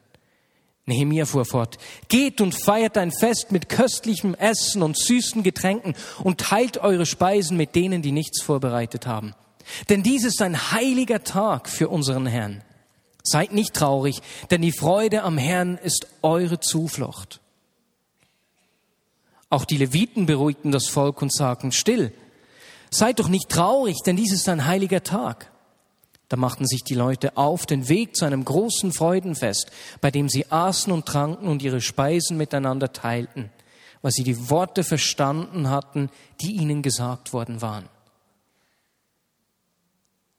Nehemia 0.85 1.25
fuhr 1.25 1.45
fort, 1.45 1.77
geht 2.07 2.41
und 2.41 2.53
feiert 2.53 2.97
ein 2.97 3.11
Fest 3.11 3.51
mit 3.51 3.69
köstlichem 3.69 4.33
Essen 4.33 4.81
und 4.81 4.97
süßen 4.97 5.43
Getränken 5.43 5.93
und 6.23 6.41
teilt 6.41 6.79
eure 6.79 7.05
Speisen 7.05 7.57
mit 7.57 7.75
denen, 7.75 8.01
die 8.01 8.11
nichts 8.11 8.41
vorbereitet 8.41 9.05
haben. 9.05 9.35
Denn 9.89 10.03
dies 10.03 10.25
ist 10.25 10.41
ein 10.41 10.71
heiliger 10.71 11.23
Tag 11.23 11.69
für 11.69 11.89
unseren 11.89 12.25
Herrn. 12.25 12.63
Seid 13.23 13.53
nicht 13.53 13.75
traurig, 13.75 14.21
denn 14.49 14.61
die 14.61 14.71
Freude 14.71 15.21
am 15.21 15.37
Herrn 15.37 15.77
ist 15.77 16.07
eure 16.23 16.59
Zuflucht. 16.59 17.39
Auch 19.49 19.65
die 19.65 19.77
Leviten 19.77 20.25
beruhigten 20.25 20.71
das 20.71 20.87
Volk 20.87 21.21
und 21.21 21.33
sagten, 21.33 21.71
still, 21.71 22.13
seid 22.91 23.19
doch 23.19 23.29
nicht 23.29 23.49
traurig, 23.49 23.97
denn 24.05 24.15
dies 24.15 24.31
ist 24.31 24.47
ein 24.47 24.65
heiliger 24.65 25.03
Tag. 25.03 25.51
Da 26.27 26.37
machten 26.37 26.67
sich 26.67 26.83
die 26.83 26.93
Leute 26.93 27.37
auf 27.37 27.65
den 27.65 27.89
Weg 27.89 28.15
zu 28.15 28.25
einem 28.25 28.45
großen 28.45 28.93
Freudenfest, 28.93 29.71
bei 29.99 30.11
dem 30.11 30.29
sie 30.29 30.51
aßen 30.51 30.93
und 30.93 31.07
tranken 31.07 31.47
und 31.47 31.63
ihre 31.63 31.81
Speisen 31.81 32.37
miteinander 32.37 32.93
teilten, 32.93 33.49
weil 34.03 34.11
sie 34.11 34.23
die 34.23 34.49
Worte 34.49 34.83
verstanden 34.83 35.69
hatten, 35.69 36.11
die 36.41 36.51
ihnen 36.51 36.83
gesagt 36.83 37.33
worden 37.33 37.63
waren. 37.63 37.89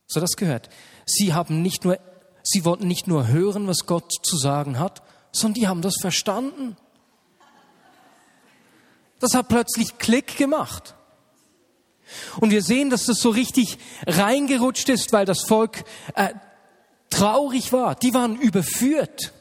So 0.07 0.21
das 0.21 0.37
gehört. 0.37 0.71
Sie 1.07 1.35
haben 1.35 1.61
nicht 1.61 1.85
nur, 1.85 1.99
sie 2.45 2.65
wollten 2.65 2.87
nicht 2.87 3.09
nur 3.09 3.27
hören, 3.27 3.67
was 3.67 3.87
Gott 3.87 4.13
zu 4.23 4.37
sagen 4.37 4.79
hat, 4.79 5.03
sondern 5.33 5.55
die 5.55 5.69
haben 5.69 5.83
das 5.83 5.97
verstanden. 6.01 6.77
Das 9.21 9.35
hat 9.35 9.49
plötzlich 9.49 9.99
Klick 9.99 10.37
gemacht. 10.37 10.95
Und 12.41 12.51
wir 12.51 12.63
sehen, 12.63 12.91
dass 12.91 13.05
das 13.05 13.21
so 13.21 13.31
richtig 13.31 13.79
reingerutscht 14.07 14.89
ist, 14.89 15.13
weil 15.13 15.27
das 15.27 15.43
Volk 15.43 15.85
äh, 16.15 16.31
traurig 17.09 17.73
war. 17.73 17.95
Die 17.95 18.15
waren 18.15 18.37
überführt. 18.41 19.33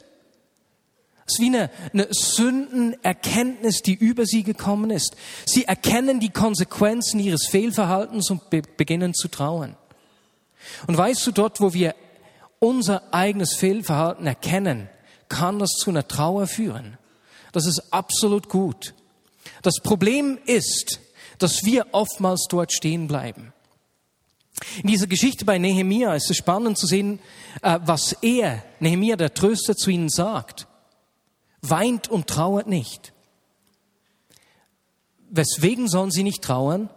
Es 1.26 1.34
ist 1.34 1.40
wie 1.40 1.46
eine, 1.46 1.70
eine 1.92 2.08
Sündenerkenntnis, 2.10 3.82
die 3.82 3.94
über 3.94 4.26
sie 4.26 4.42
gekommen 4.42 4.90
ist. 4.90 5.16
Sie 5.46 5.64
erkennen 5.64 6.20
die 6.20 6.30
Konsequenzen 6.30 7.20
ihres 7.20 7.46
Fehlverhaltens 7.46 8.30
und 8.30 8.50
be 8.50 8.62
beginnen 8.76 9.14
zu 9.14 9.28
trauern. 9.28 9.76
Und 10.86 10.96
weißt 10.96 11.26
du, 11.26 11.32
dort, 11.32 11.60
wo 11.60 11.72
wir 11.72 11.94
unser 12.58 13.14
eigenes 13.14 13.54
Fehlverhalten 13.54 14.26
erkennen, 14.26 14.88
kann 15.28 15.58
das 15.58 15.70
zu 15.70 15.90
einer 15.90 16.06
Trauer 16.06 16.46
führen. 16.46 16.98
Das 17.52 17.66
ist 17.66 17.92
absolut 17.92 18.48
gut. 18.48 18.94
Das 19.62 19.76
Problem 19.82 20.38
ist, 20.46 21.00
dass 21.38 21.64
wir 21.64 21.86
oftmals 21.92 22.46
dort 22.48 22.72
stehen 22.72 23.06
bleiben. 23.06 23.52
In 24.82 24.88
dieser 24.88 25.06
Geschichte 25.06 25.44
bei 25.44 25.58
Nehemia 25.58 26.14
ist 26.14 26.30
es 26.30 26.36
spannend 26.36 26.78
zu 26.78 26.86
sehen, 26.86 27.18
äh, 27.62 27.78
was 27.82 28.12
er, 28.20 28.62
Nehemia, 28.78 29.16
der 29.16 29.32
Tröster, 29.32 29.74
zu 29.74 29.90
ihnen 29.90 30.08
sagt. 30.08 30.66
Weint 31.62 32.08
und 32.08 32.26
trauert 32.26 32.66
nicht. 32.66 33.12
Weswegen 35.30 35.88
sollen 35.88 36.10
sie 36.10 36.24
nicht 36.24 36.42
trauern? 36.42 36.90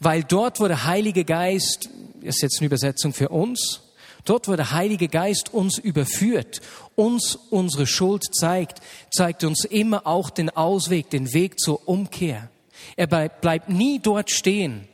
Weil 0.00 0.24
dort, 0.24 0.58
wo 0.58 0.66
der 0.66 0.84
Heilige 0.84 1.24
Geist, 1.24 1.88
ist 2.20 2.42
jetzt 2.42 2.58
eine 2.58 2.66
Übersetzung 2.66 3.12
für 3.12 3.28
uns, 3.28 3.82
dort, 4.24 4.48
wo 4.48 4.56
der 4.56 4.72
Heilige 4.72 5.08
Geist 5.08 5.52
uns 5.52 5.78
überführt, 5.78 6.60
uns 6.94 7.36
unsere 7.50 7.86
Schuld 7.86 8.24
zeigt, 8.34 8.80
zeigt 9.10 9.44
uns 9.44 9.64
immer 9.64 10.06
auch 10.06 10.30
den 10.30 10.50
Ausweg, 10.50 11.10
den 11.10 11.32
Weg 11.32 11.58
zur 11.58 11.88
Umkehr. 11.88 12.50
Er 12.96 13.06
bleibt 13.06 13.68
nie 13.68 13.98
dort 14.00 14.30
stehen, 14.30 14.88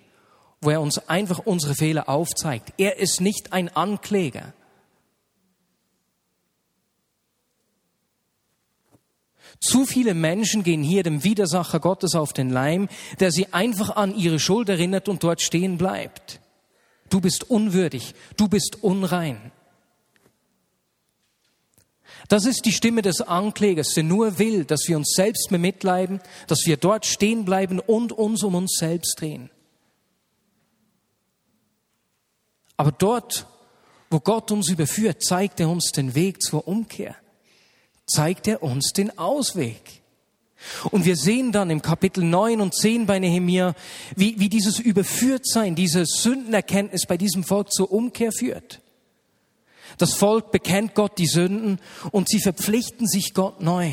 wo 0.61 0.71
er 0.71 0.81
uns 0.81 1.09
einfach 1.09 1.41
unsere 1.41 1.75
Fehler 1.75 2.09
aufzeigt. 2.09 2.73
Er 2.79 2.99
ist 2.99 3.21
nicht 3.21 3.53
ein 3.53 3.69
Ankläger. 3.75 4.53
Zu 9.61 9.87
viele 9.87 10.15
Menschen 10.15 10.63
gehen 10.63 10.83
hier 10.85 11.03
dem 11.03 11.25
Widersacher 11.25 11.81
Gottes 11.81 12.15
auf 12.15 12.33
den 12.33 12.51
Leim, 12.51 12.89
der 13.19 13.33
sie 13.33 13.53
einfach 13.53 13.97
an 13.97 14.15
ihre 14.17 14.39
Schuld 14.39 14.69
erinnert 14.69 15.09
und 15.09 15.25
dort 15.25 15.43
stehen 15.43 15.79
bleibt. 15.79 16.41
Du 17.11 17.21
bist 17.21 17.51
unwürdig, 17.51 18.15
du 18.37 18.49
bist 18.49 18.83
unrein. 18.83 19.53
Das 22.29 22.45
ist 22.45 22.67
die 22.67 22.73
Stimme 22.73 23.01
des 23.01 23.23
Anklägers, 23.23 23.95
der 23.95 24.03
nur 24.03 24.39
will, 24.39 24.65
dass 24.65 24.87
wir 24.87 24.97
uns 24.97 25.15
selbst 25.15 25.49
bemitleiden, 25.51 26.21
dass 26.47 26.67
wir 26.67 26.77
dort 26.77 27.07
stehen 27.07 27.45
bleiben 27.45 27.81
und 27.81 28.13
uns 28.13 28.43
um 28.43 28.55
uns 28.55 28.77
selbst 28.79 29.21
drehen. 29.21 29.51
Aber 32.77 32.93
dort, 32.93 33.47
wo 34.11 34.21
Gott 34.21 34.51
uns 34.51 34.69
überführt, 34.69 35.23
zeigt 35.23 35.59
er 35.61 35.69
uns 35.71 35.91
den 35.91 36.15
Weg 36.15 36.43
zur 36.43 36.69
Umkehr, 36.69 37.17
zeigt 38.07 38.47
er 38.47 38.63
uns 38.63 38.93
den 38.93 39.17
Ausweg. 39.19 40.03
Und 40.91 41.05
wir 41.05 41.17
sehen 41.17 41.53
dann 41.53 41.71
im 41.71 41.83
Kapitel 41.83 42.25
9 42.25 42.61
und 42.61 42.75
10 42.75 43.07
bei 43.07 43.19
Nehemia, 43.19 43.75
wie, 44.17 44.39
wie 44.41 44.49
dieses 44.49 44.79
Überführtsein, 44.79 45.75
diese 45.75 46.05
Sündenerkenntnis 46.05 47.07
bei 47.07 47.17
diesem 47.17 47.45
Volk 47.45 47.73
zur 47.73 47.93
Umkehr 47.93 48.33
führt. 48.33 48.81
Das 49.99 50.15
Volk 50.15 50.51
bekennt 50.53 50.95
Gott 50.95 51.19
die 51.19 51.27
Sünden 51.27 51.81
und 52.11 52.29
sie 52.29 52.41
verpflichten 52.41 53.07
sich 53.07 53.35
Gott 53.35 53.61
neu. 53.61 53.93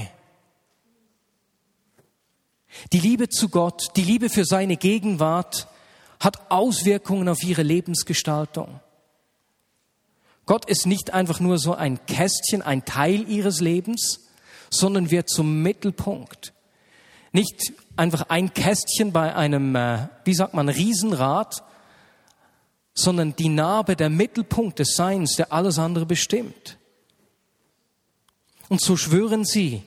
Die 2.91 2.99
Liebe 2.99 3.29
zu 3.29 3.49
Gott, 3.49 3.95
die 3.95 4.03
Liebe 4.03 4.29
für 4.29 4.45
seine 4.45 4.75
Gegenwart 4.75 5.67
hat 6.19 6.51
Auswirkungen 6.51 7.29
auf 7.29 7.43
ihre 7.43 7.63
Lebensgestaltung. 7.63 8.79
Gott 10.45 10.65
ist 10.65 10.85
nicht 10.85 11.13
einfach 11.13 11.39
nur 11.39 11.57
so 11.57 11.73
ein 11.73 12.05
Kästchen, 12.05 12.61
ein 12.61 12.85
Teil 12.85 13.27
ihres 13.29 13.61
Lebens, 13.61 14.24
sondern 14.69 15.11
wird 15.11 15.29
zum 15.29 15.61
Mittelpunkt. 15.61 16.53
Nicht 17.31 17.73
einfach 17.95 18.29
ein 18.29 18.53
Kästchen 18.53 19.11
bei 19.11 19.35
einem, 19.35 19.75
äh, 19.75 20.07
wie 20.23 20.33
sagt 20.33 20.53
man, 20.53 20.69
Riesenrad, 20.69 21.63
sondern 22.93 23.35
die 23.35 23.49
Narbe 23.49 23.95
der 23.95 24.09
Mittelpunkt 24.09 24.79
des 24.79 24.95
Seins, 24.95 25.35
der 25.35 25.51
alles 25.51 25.77
andere 25.77 26.05
bestimmt. 26.05 26.77
Und 28.69 28.81
so 28.81 28.95
schwören 28.95 29.45
sie, 29.45 29.83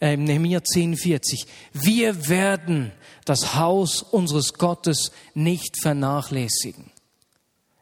äh, 0.00 0.16
Nehemiah 0.16 0.60
10,40, 0.60 1.46
wir 1.72 2.28
werden 2.28 2.92
das 3.24 3.54
Haus 3.54 4.02
unseres 4.02 4.54
Gottes 4.54 5.12
nicht 5.34 5.80
vernachlässigen. 5.80 6.90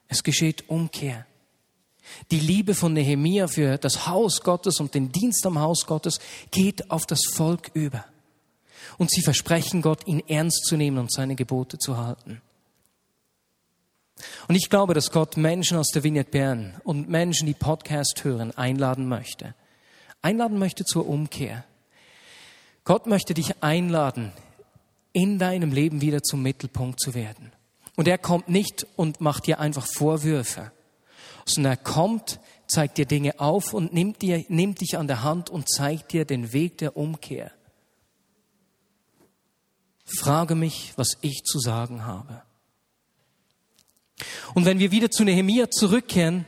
Es 0.08 0.22
geschieht 0.22 0.68
Umkehr. 0.68 1.26
Die 2.30 2.40
Liebe 2.40 2.74
von 2.74 2.92
Nehemia 2.92 3.48
für 3.48 3.78
das 3.78 4.06
Haus 4.06 4.40
Gottes 4.42 4.80
und 4.80 4.94
den 4.94 5.12
Dienst 5.12 5.44
am 5.46 5.58
Haus 5.58 5.86
Gottes 5.86 6.20
geht 6.50 6.90
auf 6.90 7.06
das 7.06 7.20
Volk 7.34 7.70
über. 7.74 8.04
Und 8.98 9.10
sie 9.10 9.22
versprechen 9.22 9.82
Gott, 9.82 10.06
ihn 10.06 10.22
ernst 10.28 10.64
zu 10.66 10.76
nehmen 10.76 10.98
und 10.98 11.12
seine 11.12 11.34
Gebote 11.34 11.78
zu 11.78 11.96
halten. 11.96 12.40
Und 14.48 14.54
ich 14.54 14.68
glaube, 14.68 14.94
dass 14.94 15.10
Gott 15.10 15.36
Menschen 15.36 15.78
aus 15.78 15.88
der 15.88 16.04
Vignette 16.04 16.30
Bern 16.30 16.80
und 16.84 17.08
Menschen, 17.08 17.46
die 17.46 17.54
Podcast 17.54 18.22
hören, 18.24 18.50
einladen 18.56 19.08
möchte. 19.08 19.54
Einladen 20.22 20.58
möchte 20.58 20.84
zur 20.84 21.08
Umkehr. 21.08 21.64
Gott 22.84 23.06
möchte 23.06 23.34
dich 23.34 23.62
einladen, 23.62 24.32
in 25.12 25.38
deinem 25.38 25.72
Leben 25.72 26.00
wieder 26.00 26.22
zum 26.22 26.42
Mittelpunkt 26.42 27.00
zu 27.00 27.14
werden. 27.14 27.52
Und 27.96 28.08
er 28.08 28.18
kommt 28.18 28.48
nicht 28.48 28.86
und 28.96 29.20
macht 29.20 29.46
dir 29.46 29.60
einfach 29.60 29.86
Vorwürfe, 29.86 30.72
sondern 31.54 31.74
er 31.74 31.76
kommt, 31.76 32.40
zeigt 32.66 32.98
dir 32.98 33.06
Dinge 33.06 33.40
auf 33.40 33.74
und 33.74 33.92
nimmt, 33.92 34.22
dir, 34.22 34.44
nimmt 34.48 34.80
dich 34.80 34.96
an 34.96 35.06
der 35.06 35.22
Hand 35.22 35.50
und 35.50 35.68
zeigt 35.68 36.12
dir 36.12 36.24
den 36.24 36.52
Weg 36.52 36.78
der 36.78 36.96
Umkehr. 36.96 37.50
Frage 40.04 40.54
mich, 40.54 40.92
was 40.96 41.18
ich 41.20 41.42
zu 41.44 41.58
sagen 41.58 42.04
habe. 42.04 42.42
Und 44.54 44.64
wenn 44.64 44.78
wir 44.78 44.90
wieder 44.90 45.10
zu 45.10 45.24
Nehemia 45.24 45.70
zurückkehren, 45.70 46.46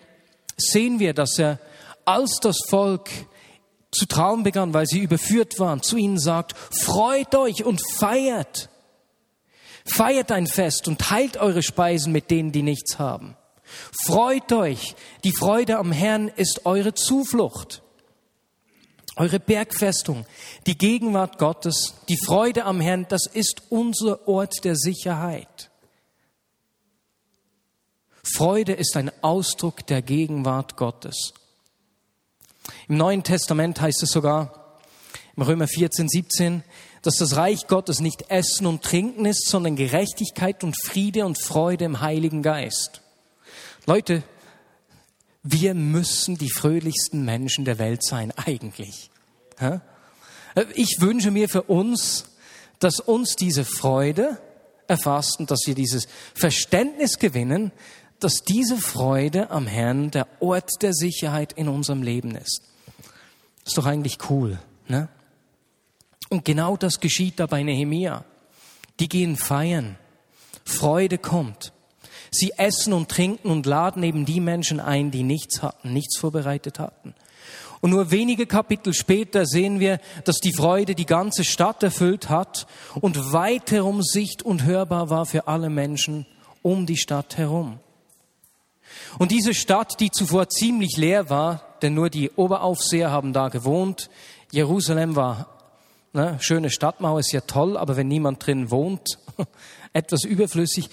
sehen 0.56 0.99
wir, 0.99 1.14
dass 1.14 1.38
er, 1.38 1.59
als 2.04 2.38
das 2.40 2.59
Volk 2.68 3.09
zu 3.92 4.06
trauen 4.06 4.42
begann, 4.42 4.75
weil 4.75 4.87
sie 4.87 5.00
überführt 5.00 5.59
waren, 5.59 5.82
zu 5.82 5.97
ihnen 5.97 6.18
sagt, 6.18 6.56
freut 6.56 7.35
euch 7.35 7.64
und 7.64 7.80
feiert. 7.99 8.68
Feiert 9.85 10.32
ein 10.32 10.47
Fest 10.47 10.88
und 10.88 11.00
teilt 11.00 11.37
eure 11.37 11.62
Speisen 11.62 12.12
mit 12.12 12.30
denen, 12.30 12.52
die 12.52 12.62
nichts 12.62 12.99
haben. 12.99 13.37
Freut 14.05 14.52
euch, 14.52 14.95
die 15.25 15.33
Freude 15.33 15.79
am 15.79 15.93
Herrn 15.93 16.29
ist 16.29 16.67
eure 16.67 16.95
Zuflucht. 16.95 17.83
Eure 19.17 19.41
Bergfestung, 19.41 20.25
die 20.67 20.79
Gegenwart 20.79 21.38
Gottes, 21.38 21.95
die 22.09 22.17
Freude 22.17 22.64
am 22.64 22.81
Herrn, 22.81 23.07
das 23.11 23.26
ist 23.26 23.62
unser 23.69 24.26
Ort 24.26 24.64
der 24.64 24.75
Sicherheit. 24.75 25.71
Freude 28.25 28.73
ist 28.73 28.97
ein 28.97 29.11
Ausdruck 29.21 29.87
der 29.87 30.00
Gegenwart 30.00 30.76
Gottes. 30.76 31.35
Im 32.88 32.97
Neuen 32.97 33.23
Testament 33.23 33.81
heißt 33.81 34.02
es 34.02 34.11
sogar, 34.11 34.79
im 35.37 35.43
Römer 35.43 35.69
14, 35.69 36.09
17, 36.09 36.62
dass 37.02 37.17
das 37.17 37.37
Reich 37.37 37.67
Gottes 37.67 38.00
nicht 38.00 38.31
Essen 38.31 38.67
und 38.67 38.83
Trinken 38.83 39.26
ist, 39.26 39.49
sondern 39.49 39.76
Gerechtigkeit 39.76 40.62
und 40.64 40.76
Friede 40.81 41.26
und 41.26 41.43
Freude 41.43 41.85
im 41.85 42.00
Heiligen 42.00 42.43
Geist. 42.43 43.01
Leute, 43.87 44.23
wir 45.43 45.75
müssen 45.75 46.39
die 46.39 46.51
fröhlichsten 46.51 47.25
Menschen 47.25 47.65
der 47.65 47.79
Welt 47.79 48.05
sein, 48.05 48.33
eigentlich. 48.37 49.11
Ich 50.75 51.01
wünsche 51.01 51.31
mir 51.33 51.49
für 51.49 51.62
uns, 51.62 52.27
dass 52.79 53.01
uns 53.01 53.35
diese 53.35 53.65
Freude 53.65 54.39
erfasst 54.87 55.41
und 55.41 55.51
dass 55.51 55.62
wir 55.67 55.75
dieses 55.75 56.07
Verständnis 56.35 57.19
gewinnen, 57.19 57.73
dass 58.21 58.45
diese 58.47 58.77
Freude 58.77 59.51
am 59.51 59.67
Herrn 59.67 60.12
der 60.12 60.29
Ort 60.41 60.83
der 60.83 60.93
Sicherheit 60.93 61.53
in 61.55 61.69
unserem 61.69 62.03
Leben 62.03 62.37
ist. 62.37 62.62
Ist 63.65 63.79
doch 63.79 63.87
eigentlich 63.87 64.31
cool, 64.31 64.61
ne? 64.87 65.09
Und 66.29 66.45
genau 66.45 66.77
das 66.77 67.01
geschieht 67.01 67.41
da 67.41 67.47
bei 67.47 67.62
Nehemia. 67.62 68.25
Die 69.01 69.09
gehen 69.09 69.37
feiern. 69.37 69.99
Freude 70.65 71.19
kommt. 71.19 71.73
Sie 72.33 72.53
essen 72.57 72.93
und 72.93 73.11
trinken 73.11 73.51
und 73.51 73.67
laden 73.67 74.03
eben 74.03 74.25
die 74.25 74.41
Menschen 74.41 74.81
ein, 74.81 75.11
die 75.11 75.23
nichts 75.23 75.62
hatten, 75.62 75.93
nichts 75.93 76.19
vorbereitet 76.19 76.79
hatten. 76.79 77.15
Und 77.83 77.91
nur 77.91 78.11
wenige 78.11 78.47
Kapitel 78.47 78.95
später 78.95 79.45
sehen 79.45 79.81
wir, 79.81 80.01
dass 80.25 80.37
die 80.39 80.55
Freude 80.55 80.95
die 80.95 81.05
ganze 81.05 81.45
Stadt 81.45 81.83
erfüllt 81.83 82.31
hat 82.31 82.67
und 83.01 83.33
weit 83.33 83.71
herum 83.71 84.03
sicht 84.03 84.43
und 84.43 84.65
hörbar 84.65 85.11
war 85.11 85.27
für 85.27 85.49
alle 85.49 85.69
Menschen 85.69 86.25
um 86.62 86.87
die 86.87 86.97
Stadt 86.97 87.37
herum. 87.37 87.81
Und 89.19 89.31
diese 89.31 89.53
Stadt, 89.53 90.01
die 90.01 90.11
zuvor 90.11 90.49
ziemlich 90.49 90.97
leer 90.97 91.29
war, 91.29 91.77
denn 91.83 91.95
nur 91.95 92.09
die 92.09 92.31
Oberaufseher 92.31 93.11
haben 93.11 93.33
da 93.33 93.49
gewohnt, 93.49 94.09
Jerusalem 94.53 95.17
war, 95.17 95.49
ne, 96.12 96.39
schöne 96.41 96.71
Stadtmauer 96.71 97.21
ist 97.21 97.33
ja 97.33 97.41
toll, 97.41 97.77
aber 97.77 97.97
wenn 97.97 98.09
niemand 98.09 98.47
drin 98.47 98.71
wohnt, 98.71 99.19
etwas 99.93 100.25
überflüssig, 100.25 100.89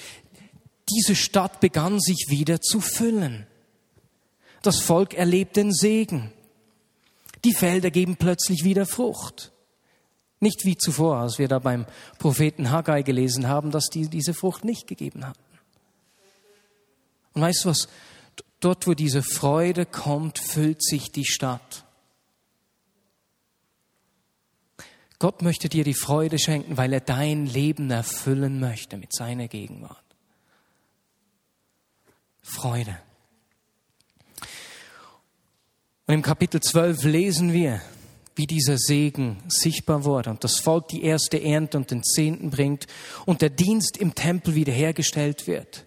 diese 0.89 1.15
Stadt 1.15 1.60
begann 1.60 2.00
sich 2.00 2.27
wieder 2.29 2.62
zu 2.62 2.81
füllen. 2.81 3.48
Das 4.62 4.79
Volk 4.79 5.13
erlebt 5.13 5.55
den 5.55 5.74
Segen. 5.74 6.31
Die 7.43 7.53
Felder 7.53 7.91
geben 7.91 8.17
plötzlich 8.17 8.63
wieder 8.63 8.86
Frucht. 8.86 9.51
Nicht 10.41 10.65
wie 10.65 10.77
zuvor, 10.77 11.17
als 11.17 11.38
wir 11.38 11.48
da 11.48 11.60
beim 11.60 11.86
Propheten 12.17 12.72
Haggai 12.72 13.01
gelesen 13.01 13.48
haben, 13.48 13.72
dass 13.72 13.89
die 13.89 14.08
diese 14.08 14.34
Frucht 14.34 14.63
nicht 14.63 14.88
gegeben 14.88 15.25
hatten. 15.25 15.39
Und 17.34 17.41
weißt 17.41 17.65
du 17.65 17.69
was? 17.69 17.88
Dort, 18.60 18.88
wo 18.88 18.93
diese 18.93 19.24
Freude 19.24 19.86
kommt, 19.86 20.39
füllt 20.39 20.84
sich 20.84 21.12
die 21.12 21.25
Stadt. 21.25 21.86
Gott 25.17 25.41
möchte 25.41 25.67
dir 25.67 25.84
die 25.84 25.93
Freude 25.93 26.39
schenken, 26.39 26.77
weil 26.77 26.93
er 26.93 27.01
dein 27.01 27.46
Leben 27.46 27.91
erfüllen 27.91 28.60
möchte 28.60 28.98
mit 28.98 29.13
seiner 29.13 29.50
Gegenwart. 29.50 30.08
Freude. 32.49 32.97
Und 36.07 36.15
im 36.15 36.21
Kapitel 36.21 36.59
12 36.59 37.03
lesen 37.03 37.53
wir, 37.53 37.81
wie 38.35 38.47
dieser 38.47 38.77
Segen 38.77 39.43
sichtbar 39.47 40.05
wurde 40.05 40.29
und 40.29 40.43
das 40.43 40.59
Volk 40.59 40.87
die 40.87 41.03
erste 41.03 41.41
Ernte 41.43 41.77
und 41.77 41.91
den 41.91 42.03
Zehnten 42.03 42.49
bringt 42.49 42.87
und 43.25 43.41
der 43.41 43.49
Dienst 43.49 43.97
im 43.97 44.15
Tempel 44.15 44.55
wiederhergestellt 44.55 45.45
wird. 45.45 45.85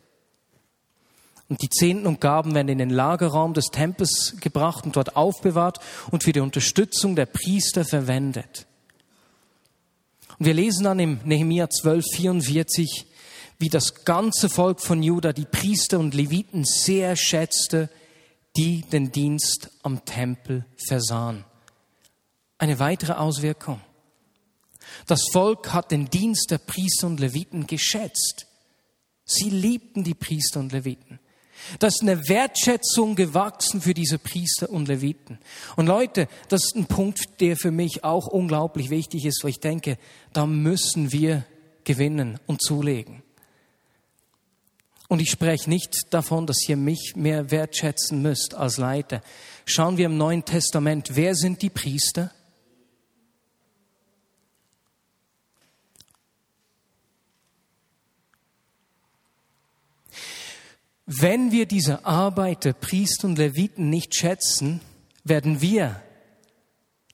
Und 1.48 1.60
die 1.62 1.70
Zehnten 1.70 2.06
und 2.06 2.20
Gaben 2.20 2.54
werden 2.54 2.68
in 2.68 2.78
den 2.78 2.90
Lagerraum 2.90 3.52
des 3.52 3.66
Tempels 3.66 4.36
gebracht 4.40 4.84
und 4.84 4.96
dort 4.96 5.16
aufbewahrt 5.16 5.80
und 6.10 6.22
für 6.22 6.32
die 6.32 6.40
Unterstützung 6.40 7.16
der 7.16 7.26
Priester 7.26 7.84
verwendet. 7.84 8.66
Und 10.38 10.46
wir 10.46 10.54
lesen 10.54 10.84
dann 10.84 10.98
im 10.98 11.20
Nehemiah 11.24 11.68
12, 11.68 12.04
44, 12.14 13.06
wie 13.62 13.68
das 13.68 14.04
ganze 14.04 14.48
Volk 14.48 14.80
von 14.80 15.04
Juda 15.04 15.32
die 15.32 15.44
Priester 15.44 16.00
und 16.00 16.14
Leviten 16.14 16.64
sehr 16.64 17.14
schätzte, 17.14 17.88
die 18.56 18.80
den 18.80 19.12
Dienst 19.12 19.70
am 19.84 20.04
Tempel 20.04 20.66
versahen. 20.88 21.44
Eine 22.58 22.80
weitere 22.80 23.12
Auswirkung. 23.12 23.80
Das 25.06 25.28
Volk 25.30 25.72
hat 25.72 25.92
den 25.92 26.10
Dienst 26.10 26.50
der 26.50 26.58
Priester 26.58 27.06
und 27.06 27.20
Leviten 27.20 27.68
geschätzt. 27.68 28.48
Sie 29.24 29.48
liebten 29.48 30.02
die 30.02 30.14
Priester 30.14 30.58
und 30.58 30.72
Leviten. 30.72 31.20
Da 31.78 31.86
ist 31.86 32.02
eine 32.02 32.28
Wertschätzung 32.28 33.14
gewachsen 33.14 33.80
für 33.80 33.94
diese 33.94 34.18
Priester 34.18 34.70
und 34.70 34.88
Leviten. 34.88 35.38
Und 35.76 35.86
Leute, 35.86 36.26
das 36.48 36.64
ist 36.64 36.74
ein 36.74 36.86
Punkt, 36.86 37.40
der 37.40 37.56
für 37.56 37.70
mich 37.70 38.02
auch 38.02 38.26
unglaublich 38.26 38.90
wichtig 38.90 39.24
ist, 39.24 39.44
wo 39.44 39.48
ich 39.48 39.60
denke, 39.60 39.98
da 40.32 40.46
müssen 40.46 41.12
wir 41.12 41.44
gewinnen 41.84 42.40
und 42.46 42.60
zulegen. 42.60 43.22
Und 45.12 45.20
ich 45.20 45.30
spreche 45.30 45.68
nicht 45.68 45.94
davon, 46.08 46.46
dass 46.46 46.66
ihr 46.66 46.78
mich 46.78 47.16
mehr 47.16 47.50
wertschätzen 47.50 48.22
müsst 48.22 48.54
als 48.54 48.78
Leiter. 48.78 49.20
Schauen 49.66 49.98
wir 49.98 50.06
im 50.06 50.16
Neuen 50.16 50.46
Testament, 50.46 51.10
wer 51.16 51.34
sind 51.34 51.60
die 51.60 51.68
Priester? 51.68 52.30
Wenn 61.04 61.52
wir 61.52 61.66
diese 61.66 62.06
Arbeit 62.06 62.64
der 62.64 62.72
Priester 62.72 63.28
und 63.28 63.36
Leviten 63.36 63.90
nicht 63.90 64.14
schätzen, 64.14 64.80
werden 65.24 65.60
wir, 65.60 66.00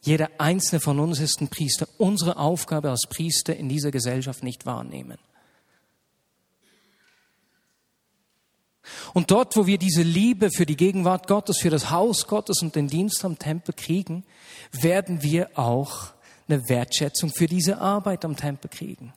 jeder 0.02 0.30
einzelne 0.38 0.78
von 0.78 1.00
uns 1.00 1.18
ist 1.18 1.40
ein 1.40 1.48
Priester, 1.48 1.88
unsere 1.98 2.36
Aufgabe 2.36 2.90
als 2.90 3.08
Priester 3.10 3.56
in 3.56 3.68
dieser 3.68 3.90
Gesellschaft 3.90 4.44
nicht 4.44 4.66
wahrnehmen. 4.66 5.18
Und 9.14 9.30
dort, 9.30 9.56
wo 9.56 9.66
wir 9.66 9.78
diese 9.78 10.02
Liebe 10.02 10.50
für 10.50 10.66
die 10.66 10.76
Gegenwart 10.76 11.26
Gottes, 11.26 11.58
für 11.58 11.70
das 11.70 11.90
Haus 11.90 12.26
Gottes 12.26 12.62
und 12.62 12.74
den 12.74 12.88
Dienst 12.88 13.24
am 13.24 13.38
Tempel 13.38 13.74
kriegen, 13.74 14.24
werden 14.72 15.22
wir 15.22 15.50
auch 15.58 16.12
eine 16.48 16.68
Wertschätzung 16.68 17.30
für 17.30 17.46
diese 17.46 17.80
Arbeit 17.80 18.24
am 18.24 18.36
Tempel 18.36 18.70
kriegen. 18.70 19.12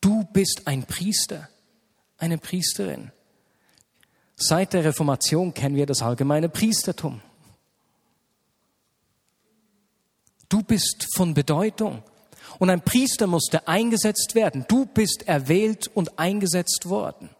Du 0.00 0.24
bist 0.32 0.62
ein 0.66 0.84
Priester, 0.84 1.48
eine 2.18 2.38
Priesterin. 2.38 3.10
Seit 4.36 4.72
der 4.72 4.84
Reformation 4.84 5.52
kennen 5.52 5.76
wir 5.76 5.86
das 5.86 6.02
allgemeine 6.02 6.48
Priestertum. 6.48 7.20
Du 10.48 10.62
bist 10.62 11.08
von 11.14 11.34
Bedeutung. 11.34 12.02
Und 12.58 12.70
ein 12.70 12.80
Priester 12.80 13.26
musste 13.26 13.68
eingesetzt 13.68 14.34
werden. 14.34 14.64
Du 14.68 14.86
bist 14.86 15.28
erwählt 15.28 15.88
und 15.88 16.18
eingesetzt 16.18 16.88
worden. 16.88 17.30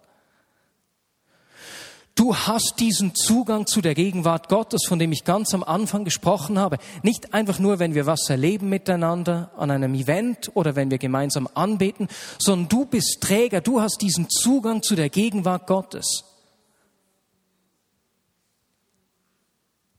Du 2.18 2.34
hast 2.34 2.80
diesen 2.80 3.14
Zugang 3.14 3.68
zu 3.68 3.80
der 3.80 3.94
Gegenwart 3.94 4.48
Gottes, 4.48 4.86
von 4.88 4.98
dem 4.98 5.12
ich 5.12 5.22
ganz 5.22 5.54
am 5.54 5.62
Anfang 5.62 6.04
gesprochen 6.04 6.58
habe. 6.58 6.78
Nicht 7.04 7.32
einfach 7.32 7.60
nur, 7.60 7.78
wenn 7.78 7.94
wir 7.94 8.06
was 8.06 8.28
erleben 8.28 8.68
miteinander 8.68 9.52
an 9.56 9.70
einem 9.70 9.94
Event 9.94 10.50
oder 10.54 10.74
wenn 10.74 10.90
wir 10.90 10.98
gemeinsam 10.98 11.48
anbeten, 11.54 12.08
sondern 12.40 12.68
du 12.68 12.86
bist 12.86 13.18
Träger, 13.20 13.60
du 13.60 13.80
hast 13.80 14.02
diesen 14.02 14.28
Zugang 14.28 14.82
zu 14.82 14.96
der 14.96 15.10
Gegenwart 15.10 15.68
Gottes. 15.68 16.24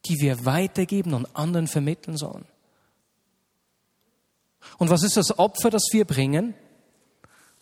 die 0.05 0.19
wir 0.21 0.43
weitergeben 0.43 1.13
und 1.13 1.27
anderen 1.35 1.67
vermitteln 1.67 2.17
sollen. 2.17 2.45
Und 4.79 4.89
was 4.89 5.03
ist 5.03 5.17
das 5.17 5.37
Opfer, 5.37 5.69
das 5.69 5.83
wir 5.91 6.03
bringen? 6.03 6.55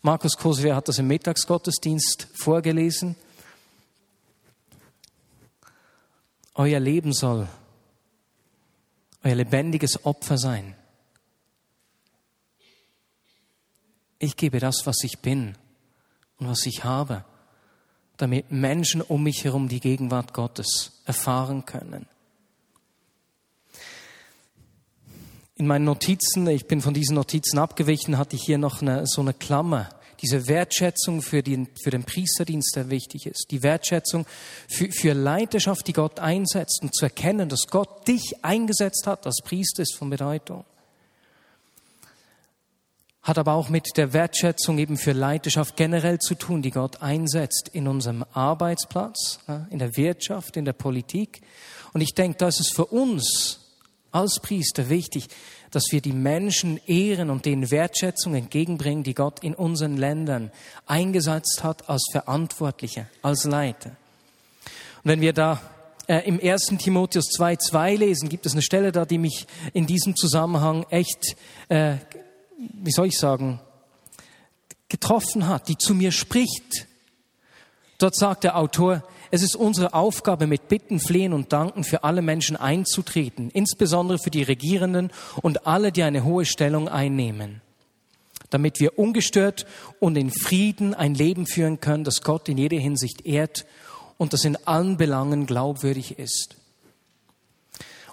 Markus 0.02 0.38
Koswer 0.38 0.78
hat 0.78 0.88
das 0.88 0.98
im 0.98 1.08
Mittagsgottesdienst 1.08 2.30
vorgelesen. 2.36 3.18
Euer 6.58 6.80
Leben 6.80 7.14
soll 7.14 7.48
euer 9.24 9.36
lebendiges 9.36 10.06
Opfer 10.06 10.40
sein. 10.40 10.76
Ich 14.18 14.36
gebe 14.36 14.60
das, 14.60 14.88
was 14.88 15.04
ich 15.04 15.20
bin 15.20 15.56
und 16.40 16.50
was 16.50 16.66
ich 16.66 16.84
habe, 16.84 17.24
damit 18.18 18.52
Menschen 18.52 19.04
um 19.04 19.22
mich 19.22 19.44
herum 19.44 19.68
die 19.68 19.80
Gegenwart 19.80 20.34
Gottes 20.34 21.04
erfahren 21.06 21.66
können. 21.68 22.08
In 25.58 25.68
meinen 25.68 25.86
Notizen, 25.86 26.48
ich 26.48 26.66
bin 26.66 26.82
von 26.82 26.96
diesen 26.96 27.14
Notizen 27.14 27.60
abgewichen, 27.60 28.18
hatte 28.18 28.36
ich 28.36 28.44
hier 28.44 28.58
noch 28.58 28.82
eine, 28.82 29.06
so 29.06 29.22
eine 29.22 29.36
Klammer, 29.36 29.90
diese 30.22 30.48
Wertschätzung 30.48 31.22
für 31.22 31.44
den, 31.44 31.68
für 31.82 31.92
den 31.92 32.04
Priesterdienst, 32.04 32.76
der 32.76 32.90
wichtig 32.90 33.26
ist, 33.26 33.48
die 33.52 33.64
Wertschätzung 33.64 34.26
für, 34.68 34.92
für 34.92 35.14
Leiterschaft, 35.14 35.88
die 35.88 35.94
Gott 35.94 36.20
einsetzt 36.20 36.82
und 36.82 36.96
zu 36.96 37.06
erkennen, 37.06 37.50
dass 37.50 37.68
Gott 37.68 38.08
dich 38.08 38.44
eingesetzt 38.44 39.06
hat 39.06 39.26
als 39.26 39.42
Priester 39.44 39.84
ist 39.84 39.96
von 39.96 40.10
Bedeutung. 40.10 40.66
Hat 43.22 43.38
aber 43.38 43.54
auch 43.54 43.68
mit 43.68 43.98
der 43.98 44.14
Wertschätzung 44.14 44.78
eben 44.78 44.98
für 44.98 45.12
Leiterschaft 45.12 45.76
generell 45.76 46.18
zu 46.18 46.36
tun, 46.36 46.62
die 46.62 46.72
Gott 46.72 47.02
einsetzt 47.02 47.70
in 47.74 47.88
unserem 47.88 48.24
Arbeitsplatz, 48.32 49.40
in 49.70 49.80
der 49.80 49.98
Wirtschaft, 49.98 50.56
in 50.56 50.64
der 50.64 50.74
Politik. 50.74 51.42
Und 51.92 52.00
ich 52.00 52.16
denke, 52.16 52.38
da 52.38 52.48
ist 52.48 52.74
für 52.74 52.86
uns 52.86 53.60
als 54.12 54.40
Priester 54.40 54.90
wichtig, 54.90 55.28
dass 55.72 55.84
wir 55.92 56.02
die 56.02 56.14
Menschen 56.14 56.80
ehren 56.88 57.30
und 57.30 57.46
denen 57.46 57.70
Wertschätzung 57.72 58.36
entgegenbringen, 58.36 59.04
die 59.04 59.14
Gott 59.14 59.44
in 59.44 59.54
unseren 59.54 59.98
Ländern 59.98 60.52
eingesetzt 60.86 61.64
hat 61.64 61.90
als 61.90 62.06
Verantwortliche, 62.12 63.08
als 63.22 63.44
Leiter. 63.44 63.90
Und 63.90 65.12
wenn 65.12 65.22
wir 65.22 65.34
da 65.34 65.62
äh, 66.08 66.20
im 66.28 66.40
1. 66.42 66.78
Timotheus 66.78 67.26
2,2 67.38 67.98
lesen, 67.98 68.30
gibt 68.30 68.46
es 68.46 68.54
eine 68.54 68.62
Stelle 68.62 68.92
da, 68.92 69.06
die 69.06 69.18
mich 69.18 69.46
in 69.74 69.86
diesem 69.86 70.16
Zusammenhang 70.16 70.86
echt, 70.90 71.36
äh, 71.70 71.96
wie 72.58 72.92
soll 72.92 73.08
ich 73.08 73.18
sagen, 73.18 73.60
getroffen 74.90 75.48
hat, 75.48 75.68
die 75.68 75.78
zu 75.78 75.94
mir 75.94 76.12
spricht. 76.12 76.88
Dort 77.98 78.16
sagt 78.16 78.44
der 78.44 78.58
Autor, 78.58 79.04
es 79.32 79.44
ist 79.44 79.56
unsere 79.56 79.94
Aufgabe, 79.94 80.48
mit 80.48 80.68
Bitten, 80.68 81.00
Flehen 81.00 81.34
und 81.34 81.54
Danken 81.54 81.84
für 81.84 82.04
alle 82.04 82.22
Menschen 82.22 82.56
einzutreten, 82.56 83.50
insbesondere 83.52 84.20
für 84.20 84.32
die 84.32 84.44
Regierenden 84.44 85.12
und 85.42 85.68
alle, 85.68 85.92
die 85.92 86.04
eine 86.04 86.24
hohe 86.24 86.46
Stellung 86.46 86.88
einnehmen, 86.88 87.62
damit 88.50 88.80
wir 88.80 88.98
ungestört 88.98 89.66
und 90.00 90.18
in 90.18 90.32
Frieden 90.32 90.94
ein 90.94 91.14
Leben 91.14 91.46
führen 91.46 91.80
können, 91.80 92.04
das 92.04 92.22
Gott 92.22 92.48
in 92.50 92.58
jeder 92.58 92.78
Hinsicht 92.78 93.26
ehrt 93.26 93.66
und 94.18 94.34
das 94.34 94.46
in 94.46 94.56
allen 94.66 94.98
Belangen 94.98 95.46
glaubwürdig 95.46 96.18
ist. 96.20 96.56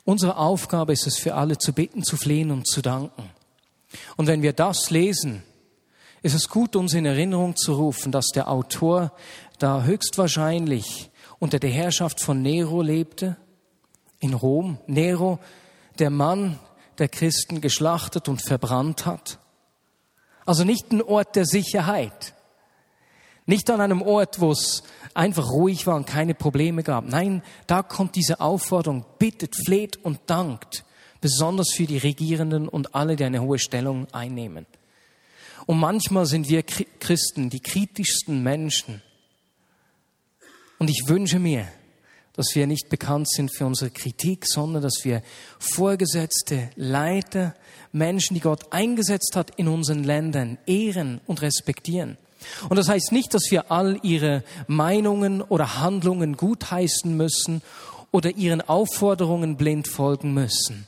Unsere 0.05 0.37
Aufgabe 0.37 0.93
ist 0.93 1.07
es 1.07 1.19
für 1.19 1.35
alle 1.35 1.57
zu 1.57 1.73
bitten, 1.73 2.03
zu 2.03 2.17
flehen 2.17 2.51
und 2.51 2.67
zu 2.67 2.83
danken. 2.83 3.31
Und 4.17 4.27
wenn 4.27 4.43
wir 4.43 4.53
das 4.53 4.91
lesen, 4.91 5.43
ist 6.25 6.33
es 6.33 6.49
gut, 6.49 6.75
uns 6.75 6.95
in 6.95 7.05
Erinnerung 7.05 7.55
zu 7.55 7.75
rufen, 7.75 8.11
dass 8.11 8.29
der 8.29 8.49
Autor 8.49 9.13
da 9.59 9.83
höchstwahrscheinlich 9.83 11.11
unter 11.39 11.59
der 11.59 11.69
Herrschaft 11.69 12.19
von 12.19 12.41
Nero 12.41 12.81
lebte, 12.81 13.37
in 14.21 14.33
Rom. 14.33 14.79
Nero, 14.87 15.39
der 15.99 16.09
Mann, 16.09 16.59
der 16.97 17.09
Christen 17.09 17.61
geschlachtet 17.61 18.31
und 18.31 18.41
verbrannt 18.41 19.05
hat. 19.05 19.39
Also 20.47 20.65
nicht 20.65 20.93
ein 20.93 21.03
Ort 21.03 21.37
der 21.37 21.45
Sicherheit. 21.45 22.33
Nicht 23.45 23.69
an 23.69 23.83
einem 23.83 24.01
Ort, 24.01 24.41
wo 24.41 24.51
es 24.51 24.83
einfach 25.13 25.51
ruhig 25.51 25.87
war 25.87 25.97
und 25.97 26.07
keine 26.07 26.35
Probleme 26.35 26.83
gab. 26.83 27.07
Nein, 27.07 27.43
da 27.67 27.83
kommt 27.83 28.17
diese 28.17 28.41
Aufforderung, 28.41 29.05
bittet, 29.19 29.57
fleht 29.67 30.03
und 30.03 30.21
dankt, 30.25 30.87
besonders 31.21 31.75
für 31.75 31.85
die 31.85 31.99
Regierenden 31.99 32.67
und 32.67 32.95
alle, 32.95 33.15
die 33.15 33.25
eine 33.25 33.43
hohe 33.43 33.59
Stellung 33.59 34.07
einnehmen. 34.13 34.65
Und 35.67 35.79
manchmal 35.79 36.27
sind 36.27 36.49
wir 36.49 36.63
Christen 36.63 37.51
die 37.51 37.61
kritischsten 37.61 38.43
Menschen. 38.43 39.03
Und 40.79 40.91
ich 40.91 41.05
wünsche 41.07 41.39
mir, 41.39 41.69
dass 42.35 42.55
wir 42.55 42.67
nicht 42.67 42.89
bekannt 42.89 43.31
sind 43.31 43.55
für 43.55 43.65
unsere 43.65 43.91
Kritik, 43.91 44.45
sondern 44.47 44.83
dass 44.83 45.05
wir 45.05 45.23
Vorgesetzte, 45.59 46.71
Leiter, 46.75 47.55
Menschen, 47.93 48.35
die 48.35 48.41
Gott 48.41 48.73
eingesetzt 48.73 49.37
hat 49.37 49.53
in 49.57 49.69
unseren 49.69 50.03
Ländern, 50.03 50.59
ehren 50.67 51.21
und 51.27 51.43
respektieren. 51.43 52.19
Und 52.69 52.77
das 52.77 52.89
heißt 52.89 53.13
nicht, 53.13 53.33
dass 53.33 53.51
wir 53.51 53.71
all 53.71 53.99
ihre 54.03 54.43
Meinungen 54.67 55.43
oder 55.43 55.81
Handlungen 55.81 56.37
gutheißen 56.37 57.17
müssen 57.17 57.63
oder 58.11 58.31
ihren 58.33 58.61
Aufforderungen 58.61 59.57
blind 59.57 59.89
folgen 59.89 60.35
müssen, 60.35 60.87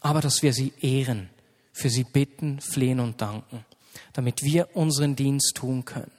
aber 0.00 0.20
dass 0.20 0.42
wir 0.42 0.52
sie 0.52 0.72
ehren, 0.80 1.30
für 1.72 1.88
sie 1.88 2.04
bitten, 2.04 2.60
flehen 2.60 3.00
und 3.00 3.20
danken, 3.20 3.64
damit 4.12 4.42
wir 4.42 4.76
unseren 4.76 5.16
Dienst 5.16 5.54
tun 5.56 5.84
können. 5.84 6.12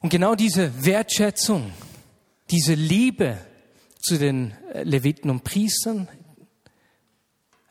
Und 0.00 0.10
genau 0.10 0.34
diese 0.34 0.84
Wertschätzung, 0.84 1.72
diese 2.50 2.74
Liebe 2.74 3.38
zu 4.00 4.18
den 4.18 4.52
äh, 4.72 4.82
Leviten 4.84 5.30
und 5.30 5.44
Priestern 5.44 6.08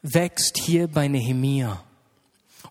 wächst 0.02 0.58
hier 0.58 0.88
bei 0.88 1.08
Nehemia. 1.08 1.82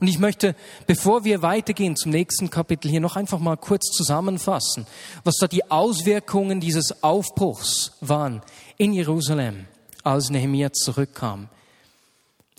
Und 0.00 0.08
ich 0.08 0.18
möchte, 0.18 0.54
bevor 0.86 1.24
wir 1.24 1.42
weitergehen 1.42 1.96
zum 1.96 2.10
nächsten 2.10 2.50
Kapitel 2.50 2.90
hier, 2.90 3.00
noch 3.00 3.16
einfach 3.16 3.38
mal 3.38 3.56
kurz 3.56 3.86
zusammenfassen, 3.90 4.86
was 5.22 5.36
da 5.36 5.46
die 5.46 5.70
Auswirkungen 5.70 6.60
dieses 6.60 7.02
Aufbruchs 7.02 7.92
waren 8.00 8.42
in 8.76 8.92
Jerusalem, 8.92 9.66
als 10.02 10.30
Nehemia 10.30 10.72
zurückkam. 10.72 11.48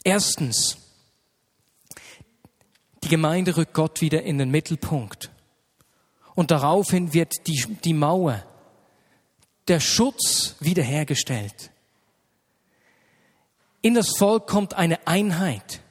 Erstens, 0.03 0.77
die 3.05 3.09
Gemeinde 3.09 3.55
rückt 3.55 3.73
Gott 3.73 4.01
wieder 4.01 4.23
in 4.23 4.39
den 4.39 4.49
Mittelpunkt. 4.49 5.29
Und 6.33 6.51
daraufhin 6.51 7.13
wird 7.13 7.47
die, 7.47 7.65
die 7.83 7.93
Mauer, 7.93 8.43
der 9.67 9.79
Schutz 9.79 10.55
wiederhergestellt. 10.59 11.71
In 13.81 13.93
das 13.93 14.17
Volk 14.17 14.47
kommt 14.47 14.73
eine 14.73 15.07
Einheit. 15.07 15.81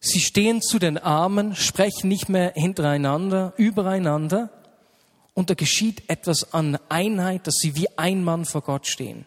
Sie 0.00 0.20
stehen 0.20 0.60
zu 0.60 0.78
den 0.78 0.98
Armen, 0.98 1.54
sprechen 1.54 2.08
nicht 2.08 2.28
mehr 2.28 2.52
hintereinander, 2.54 3.54
übereinander. 3.56 4.50
Und 5.34 5.50
da 5.50 5.54
geschieht 5.54 6.08
etwas 6.08 6.52
an 6.52 6.78
Einheit, 6.88 7.46
dass 7.46 7.54
sie 7.54 7.76
wie 7.76 7.96
ein 7.96 8.24
Mann 8.24 8.44
vor 8.44 8.62
Gott 8.62 8.86
stehen. 8.88 9.24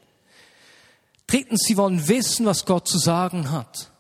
Drittens, 1.28 1.64
sie 1.66 1.78
wollen 1.78 2.10
wissen, 2.10 2.46
was 2.46 2.66
Gott 2.66 2.88
zu 2.88 2.98
sagen 2.98 3.52
hat. 3.52 3.91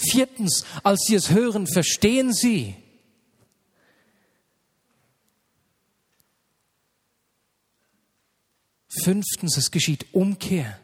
Viertens, 0.00 0.64
als 0.82 1.00
sie 1.06 1.14
es 1.14 1.30
hören, 1.30 1.66
verstehen 1.66 2.32
sie, 2.32 2.74
Fünftens, 9.02 9.56
es 9.56 9.70
geschieht 9.70 10.06
Umkehr. 10.12 10.78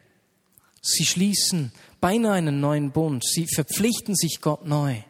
Sie 0.81 1.05
schließen 1.05 1.73
beinahe 2.01 2.35
einen 2.35 2.61
neuen 2.61 2.93
Bund. 2.93 3.25
Sie 3.27 3.47
verpflichten 3.53 4.15
sich 4.15 4.41
Gott 4.41 4.65
neu. 4.65 5.03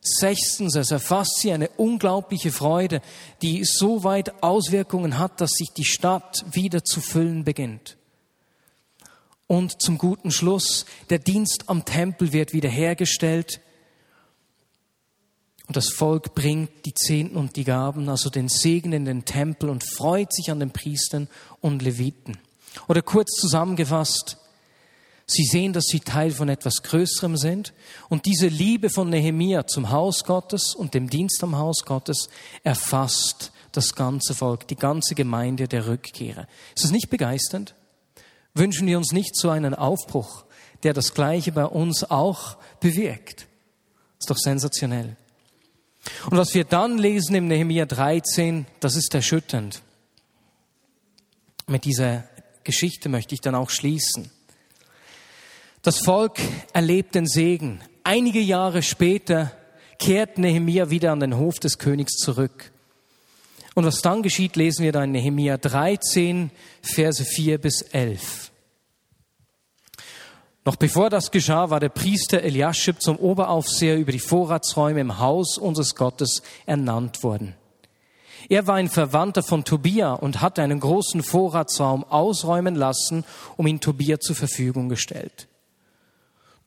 Sechstens, 0.00 0.74
es 0.76 0.90
erfasst 0.90 1.40
sie 1.40 1.52
eine 1.52 1.68
unglaubliche 1.68 2.50
Freude, 2.50 3.02
die 3.42 3.64
so 3.64 4.02
weit 4.02 4.42
Auswirkungen 4.42 5.18
hat, 5.18 5.42
dass 5.42 5.50
sich 5.50 5.68
die 5.76 5.84
Stadt 5.84 6.42
wieder 6.50 6.82
zu 6.82 7.02
füllen 7.02 7.44
beginnt. 7.44 7.98
Und 9.50 9.82
zum 9.82 9.98
guten 9.98 10.30
Schluss, 10.30 10.86
der 11.08 11.18
Dienst 11.18 11.64
am 11.66 11.84
Tempel 11.84 12.32
wird 12.32 12.52
wiederhergestellt 12.52 13.60
und 15.66 15.76
das 15.76 15.88
Volk 15.88 16.36
bringt 16.36 16.70
die 16.86 16.94
Zehnten 16.94 17.36
und 17.36 17.56
die 17.56 17.64
Gaben, 17.64 18.08
also 18.08 18.30
den 18.30 18.48
Segen 18.48 18.92
in 18.92 19.06
den 19.06 19.24
Tempel 19.24 19.68
und 19.68 19.82
freut 19.82 20.32
sich 20.32 20.52
an 20.52 20.60
den 20.60 20.70
Priestern 20.70 21.26
und 21.60 21.82
Leviten. 21.82 22.38
Oder 22.86 23.02
kurz 23.02 23.32
zusammengefasst, 23.40 24.36
sie 25.26 25.44
sehen, 25.44 25.72
dass 25.72 25.86
sie 25.86 25.98
Teil 25.98 26.30
von 26.30 26.48
etwas 26.48 26.84
Größerem 26.84 27.36
sind 27.36 27.72
und 28.08 28.26
diese 28.26 28.46
Liebe 28.46 28.88
von 28.88 29.10
Nehemia 29.10 29.66
zum 29.66 29.90
Haus 29.90 30.22
Gottes 30.22 30.76
und 30.76 30.94
dem 30.94 31.10
Dienst 31.10 31.42
am 31.42 31.58
Haus 31.58 31.84
Gottes 31.84 32.28
erfasst 32.62 33.50
das 33.72 33.96
ganze 33.96 34.32
Volk, 34.36 34.68
die 34.68 34.76
ganze 34.76 35.16
Gemeinde 35.16 35.66
der 35.66 35.88
Rückkehrer. 35.88 36.46
Ist 36.76 36.84
das 36.84 36.92
nicht 36.92 37.10
begeisternd? 37.10 37.74
Wünschen 38.54 38.86
wir 38.86 38.98
uns 38.98 39.12
nicht 39.12 39.36
so 39.36 39.50
einen 39.50 39.74
Aufbruch, 39.74 40.44
der 40.82 40.92
das 40.92 41.14
Gleiche 41.14 41.52
bei 41.52 41.64
uns 41.64 42.04
auch 42.04 42.56
bewirkt? 42.80 43.46
Ist 44.18 44.30
doch 44.30 44.38
sensationell. 44.38 45.16
Und 46.30 46.36
was 46.36 46.54
wir 46.54 46.64
dann 46.64 46.98
lesen 46.98 47.34
im 47.34 47.48
Nehemiah 47.48 47.86
13, 47.86 48.66
das 48.80 48.96
ist 48.96 49.14
erschütternd. 49.14 49.82
Mit 51.66 51.84
dieser 51.84 52.24
Geschichte 52.64 53.08
möchte 53.08 53.34
ich 53.34 53.40
dann 53.40 53.54
auch 53.54 53.70
schließen. 53.70 54.30
Das 55.82 55.98
Volk 55.98 56.38
erlebt 56.72 57.14
den 57.14 57.26
Segen. 57.26 57.80
Einige 58.04 58.40
Jahre 58.40 58.82
später 58.82 59.52
kehrt 59.98 60.38
Nehemiah 60.38 60.90
wieder 60.90 61.12
an 61.12 61.20
den 61.20 61.36
Hof 61.36 61.58
des 61.58 61.78
Königs 61.78 62.16
zurück. 62.16 62.72
Und 63.80 63.86
was 63.86 64.02
dann 64.02 64.22
geschieht, 64.22 64.56
lesen 64.56 64.84
wir 64.84 64.92
dann 64.92 65.04
in 65.04 65.12
Nehemiah 65.12 65.56
13, 65.56 66.50
Verse 66.82 67.24
4 67.24 67.56
bis 67.56 67.80
11. 67.80 68.52
Noch 70.66 70.76
bevor 70.76 71.08
das 71.08 71.30
geschah, 71.30 71.70
war 71.70 71.80
der 71.80 71.88
Priester 71.88 72.42
Eliaschib 72.42 73.00
zum 73.00 73.16
Oberaufseher 73.16 73.96
über 73.96 74.12
die 74.12 74.18
Vorratsräume 74.18 75.00
im 75.00 75.18
Haus 75.18 75.56
unseres 75.56 75.94
Gottes 75.94 76.42
ernannt 76.66 77.22
worden. 77.22 77.54
Er 78.50 78.66
war 78.66 78.74
ein 78.74 78.90
Verwandter 78.90 79.42
von 79.42 79.64
Tobia 79.64 80.12
und 80.12 80.42
hatte 80.42 80.60
einen 80.60 80.80
großen 80.80 81.22
Vorratsraum 81.22 82.04
ausräumen 82.04 82.74
lassen, 82.74 83.24
um 83.56 83.66
ihn 83.66 83.80
Tobia 83.80 84.20
zur 84.20 84.36
Verfügung 84.36 84.90
gestellt. 84.90 85.48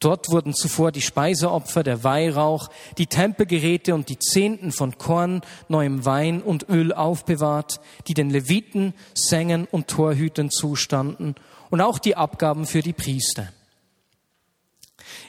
Dort 0.03 0.29
wurden 0.29 0.53
zuvor 0.53 0.91
die 0.91 1.01
Speiseopfer, 1.01 1.81
der 1.81 2.03
Weihrauch, 2.03 2.69
die 2.97 3.07
Tempelgeräte 3.07 3.95
und 3.95 4.09
die 4.09 4.19
Zehnten 4.19 4.73
von 4.73 4.97
Korn, 4.97 5.41
neuem 5.69 6.03
Wein 6.03 6.41
und 6.41 6.67
Öl 6.67 6.91
aufbewahrt, 6.91 7.79
die 8.07 8.13
den 8.13 8.29
Leviten, 8.29 8.93
Sängern 9.13 9.65
und 9.71 9.87
Torhütern 9.87 10.49
zustanden 10.49 11.35
und 11.69 11.79
auch 11.79 11.99
die 11.99 12.17
Abgaben 12.17 12.65
für 12.65 12.81
die 12.81 12.91
Priester. 12.91 13.47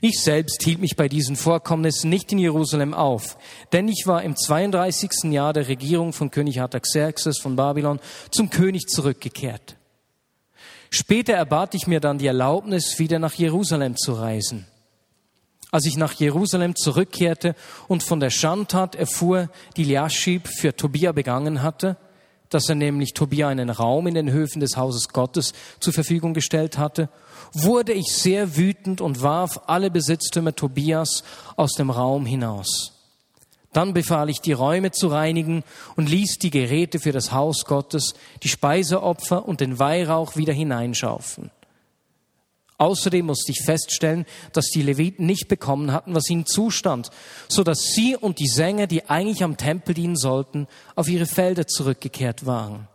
Ich 0.01 0.21
selbst 0.21 0.63
hielt 0.65 0.81
mich 0.81 0.97
bei 0.97 1.09
diesen 1.09 1.37
Vorkommnissen 1.37 2.11
nicht 2.11 2.33
in 2.33 2.39
Jerusalem 2.39 2.95
auf, 2.95 3.39
denn 3.73 3.87
ich 3.87 4.05
war 4.07 4.23
im 4.23 4.37
32. 4.37 5.33
Jahr 5.33 5.53
der 5.53 5.69
Regierung 5.69 6.13
von 6.13 6.33
König 6.33 6.61
Artaxerxes 6.61 7.39
von 7.39 7.55
Babylon 7.55 8.01
zum 8.31 8.51
König 8.51 8.89
zurückgekehrt. 8.89 9.77
Später 10.95 11.33
erbat 11.33 11.75
ich 11.75 11.89
mir 11.89 11.99
dann 11.99 12.19
die 12.19 12.29
Erlaubnis, 12.29 13.01
wieder 13.01 13.19
nach 13.19 13.35
Jerusalem 13.35 13.97
zu 13.97 14.13
reisen. 14.13 14.65
Als 15.73 15.87
ich 15.87 15.97
nach 15.97 16.13
Jerusalem 16.13 16.77
zurückkehrte 16.77 17.57
und 17.89 18.05
von 18.05 18.21
der 18.21 18.31
Schandtat 18.31 18.95
erfuhr, 18.95 19.51
die 19.77 19.83
Liaschib 19.83 20.47
für 20.47 20.77
Tobia 20.77 21.11
begangen 21.11 21.63
hatte, 21.63 21.97
dass 22.49 22.69
er 22.69 22.77
nämlich 22.77 23.13
Tobia 23.13 23.49
einen 23.49 23.71
Raum 23.71 24.07
in 24.07 24.15
den 24.15 24.31
Höfen 24.31 24.61
des 24.61 24.77
Hauses 24.77 25.09
Gottes 25.09 25.53
zur 25.81 25.93
Verfügung 25.93 26.33
gestellt 26.33 26.79
hatte, 26.79 27.09
wurde 27.53 27.93
ich 27.93 28.15
sehr 28.15 28.57
wütend 28.57 29.01
und 29.01 29.21
warf 29.21 29.63
alle 29.67 29.91
Besitztümer 29.91 30.55
Tobias 30.55 31.25
aus 31.57 31.73
dem 31.73 31.91
Raum 31.91 32.25
hinaus. 32.25 32.94
Dann 33.75 33.93
befahl 33.93 34.31
ich, 34.31 34.41
die 34.41 34.53
Räume 34.53 34.93
zu 34.93 35.09
reinigen 35.09 35.65
und 35.97 36.09
ließ 36.09 36.39
die 36.39 36.51
Geräte 36.51 37.01
für 37.01 37.13
das 37.13 37.33
Haus 37.33 37.65
Gottes, 37.67 38.15
die 38.43 38.49
Speiseopfer 38.49 39.47
und 39.47 39.61
den 39.61 39.79
Weihrauch 39.81 40.37
wieder 40.37 40.53
hineinschaufen. 40.53 41.51
Außerdem 42.79 43.27
musste 43.27 43.51
ich 43.51 43.65
feststellen, 43.65 44.27
dass 44.53 44.67
die 44.67 44.83
Leviten 44.83 45.27
nicht 45.27 45.49
bekommen 45.49 45.93
hatten, 45.93 46.15
was 46.15 46.31
ihnen 46.31 46.47
zustand, 46.47 47.11
so 47.49 47.65
dass 47.65 47.81
sie 47.95 48.17
und 48.17 48.39
die 48.39 48.49
Sänger, 48.49 48.87
die 48.87 49.09
eigentlich 49.11 49.43
am 49.43 49.57
Tempel 49.57 49.95
dienen 49.95 50.17
sollten, 50.17 50.69
auf 50.95 51.09
ihre 51.09 51.27
Felder 51.27 51.67
zurückgekehrt 51.67 52.47
waren. 52.47 52.89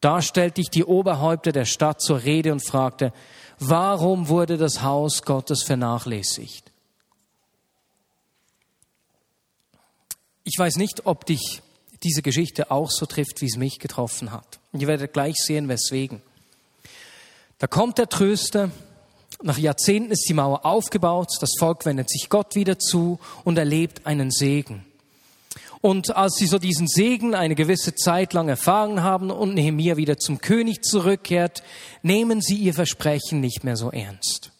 Da 0.00 0.20
stellte 0.20 0.60
ich 0.60 0.68
die 0.68 0.84
Oberhäupter 0.84 1.52
der 1.52 1.64
Stadt 1.64 2.00
zur 2.00 2.24
Rede 2.24 2.52
und 2.52 2.66
fragte, 2.66 3.12
warum 3.60 4.28
wurde 4.28 4.56
das 4.56 4.82
Haus 4.82 5.22
Gottes 5.22 5.62
vernachlässigt? 5.62 6.73
Ich 10.44 10.58
weiß 10.58 10.76
nicht, 10.76 11.06
ob 11.06 11.24
dich 11.24 11.62
diese 12.02 12.20
Geschichte 12.20 12.70
auch 12.70 12.90
so 12.90 13.06
trifft, 13.06 13.40
wie 13.40 13.46
es 13.46 13.56
mich 13.56 13.78
getroffen 13.78 14.30
hat. 14.30 14.58
Und 14.72 14.80
ihr 14.80 14.88
werdet 14.88 15.14
gleich 15.14 15.36
sehen, 15.36 15.68
weswegen. 15.68 16.20
Da 17.58 17.66
kommt 17.66 17.96
der 17.96 18.10
Tröster. 18.10 18.70
Nach 19.42 19.56
Jahrzehnten 19.56 20.12
ist 20.12 20.28
die 20.28 20.34
Mauer 20.34 20.66
aufgebaut. 20.66 21.28
Das 21.40 21.50
Volk 21.58 21.86
wendet 21.86 22.10
sich 22.10 22.28
Gott 22.28 22.54
wieder 22.54 22.78
zu 22.78 23.18
und 23.44 23.56
erlebt 23.56 24.06
einen 24.06 24.30
Segen. 24.30 24.84
Und 25.80 26.14
als 26.14 26.36
sie 26.36 26.46
so 26.46 26.58
diesen 26.58 26.88
Segen 26.88 27.34
eine 27.34 27.54
gewisse 27.54 27.94
Zeit 27.94 28.32
lang 28.34 28.48
erfahren 28.48 29.02
haben 29.02 29.30
und 29.30 29.54
Nehemiah 29.54 29.96
wieder 29.96 30.18
zum 30.18 30.40
König 30.40 30.82
zurückkehrt, 30.82 31.62
nehmen 32.02 32.42
sie 32.42 32.56
ihr 32.56 32.74
Versprechen 32.74 33.40
nicht 33.40 33.64
mehr 33.64 33.76
so 33.76 33.90
ernst. 33.90 34.50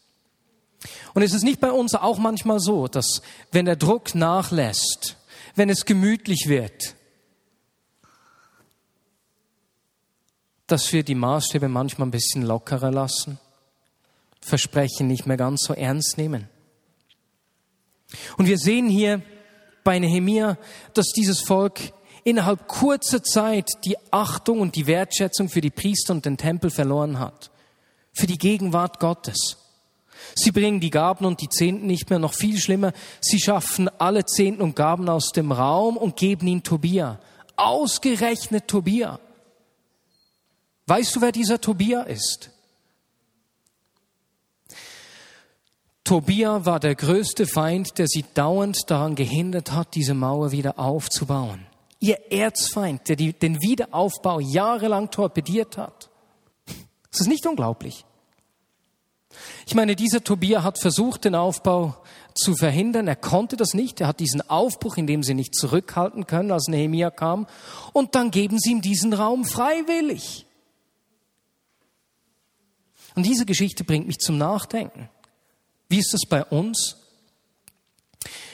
Und 1.13 1.21
es 1.21 1.33
ist 1.33 1.43
nicht 1.43 1.59
bei 1.59 1.71
uns 1.71 1.95
auch 1.95 2.17
manchmal 2.17 2.59
so, 2.59 2.87
dass 2.87 3.21
wenn 3.51 3.65
der 3.65 3.75
Druck 3.75 4.13
nachlässt, 4.13 5.15
wenn 5.55 5.69
es 5.69 5.85
gemütlich 5.85 6.45
wird, 6.47 6.95
dass 10.67 10.91
wir 10.93 11.03
die 11.03 11.15
Maßstäbe 11.15 11.67
manchmal 11.67 12.07
ein 12.07 12.11
bisschen 12.11 12.43
lockerer 12.43 12.91
lassen, 12.91 13.39
Versprechen 14.41 15.07
nicht 15.07 15.25
mehr 15.25 15.37
ganz 15.37 15.63
so 15.63 15.73
ernst 15.73 16.17
nehmen. 16.17 16.49
Und 18.37 18.47
wir 18.47 18.59
sehen 18.59 18.87
hier 18.87 19.23
bei 19.83 19.97
Nehemia, 19.97 20.57
dass 20.93 21.07
dieses 21.07 21.41
Volk 21.41 21.79
innerhalb 22.23 22.67
kurzer 22.67 23.23
Zeit 23.23 23.69
die 23.85 23.97
Achtung 24.11 24.59
und 24.59 24.75
die 24.75 24.87
Wertschätzung 24.87 25.49
für 25.49 25.61
die 25.61 25.71
Priester 25.71 26.13
und 26.13 26.25
den 26.25 26.37
Tempel 26.37 26.69
verloren 26.69 27.19
hat, 27.19 27.51
für 28.13 28.27
die 28.27 28.37
Gegenwart 28.37 28.99
Gottes. 28.99 29.57
Sie 30.33 30.51
bringen 30.51 30.79
die 30.79 30.89
Gaben 30.89 31.25
und 31.25 31.41
die 31.41 31.49
Zehnten 31.49 31.85
nicht 31.85 32.09
mehr, 32.09 32.19
noch 32.19 32.33
viel 32.33 32.57
schlimmer, 32.57 32.93
sie 33.21 33.39
schaffen 33.39 33.89
alle 33.99 34.25
Zehnten 34.25 34.61
und 34.61 34.75
Gaben 34.75 35.07
aus 35.09 35.31
dem 35.31 35.51
Raum 35.51 35.97
und 35.97 36.15
geben 36.15 36.47
ihn 36.47 36.63
Tobia. 36.63 37.19
Ausgerechnet 37.55 38.67
Tobia. 38.67 39.19
Weißt 40.87 41.15
du, 41.15 41.21
wer 41.21 41.31
dieser 41.31 41.59
Tobia 41.59 42.01
ist? 42.01 42.51
Tobia 46.03 46.65
war 46.65 46.79
der 46.79 46.93
größte 46.93 47.47
Feind, 47.47 47.97
der 47.97 48.07
sie 48.07 48.23
dauernd 48.35 48.91
daran 48.91 49.15
gehindert 49.15 49.71
hat, 49.71 49.95
diese 49.95 50.13
Mauer 50.13 50.51
wieder 50.51 50.77
aufzubauen. 50.77 51.65
Ihr 51.99 52.31
Erzfeind, 52.31 53.09
der 53.09 53.15
die, 53.15 53.33
den 53.33 53.59
Wiederaufbau 53.61 54.39
jahrelang 54.39 55.09
torpediert 55.09 55.77
hat. 55.77 56.09
Das 57.09 57.21
ist 57.21 57.27
nicht 57.27 57.47
unglaublich. 57.47 58.05
Ich 59.65 59.75
meine, 59.75 59.95
dieser 59.95 60.23
Tobia 60.23 60.63
hat 60.63 60.79
versucht, 60.79 61.25
den 61.25 61.35
Aufbau 61.35 61.97
zu 62.33 62.55
verhindern. 62.55 63.07
Er 63.07 63.15
konnte 63.15 63.55
das 63.57 63.73
nicht. 63.73 64.01
Er 64.01 64.07
hat 64.07 64.19
diesen 64.19 64.47
Aufbruch, 64.49 64.97
in 64.97 65.07
dem 65.07 65.23
sie 65.23 65.33
nicht 65.33 65.55
zurückhalten 65.55 66.27
können, 66.27 66.51
als 66.51 66.67
Nehemia 66.67 67.09
kam. 67.09 67.47
Und 67.93 68.15
dann 68.15 68.31
geben 68.31 68.59
sie 68.59 68.71
ihm 68.71 68.81
diesen 68.81 69.13
Raum 69.13 69.45
freiwillig. 69.45 70.45
Und 73.15 73.25
diese 73.25 73.45
Geschichte 73.45 73.83
bringt 73.83 74.07
mich 74.07 74.19
zum 74.19 74.37
Nachdenken. 74.37 75.09
Wie 75.87 75.99
ist 75.99 76.13
das 76.13 76.21
bei 76.27 76.43
uns? 76.43 76.97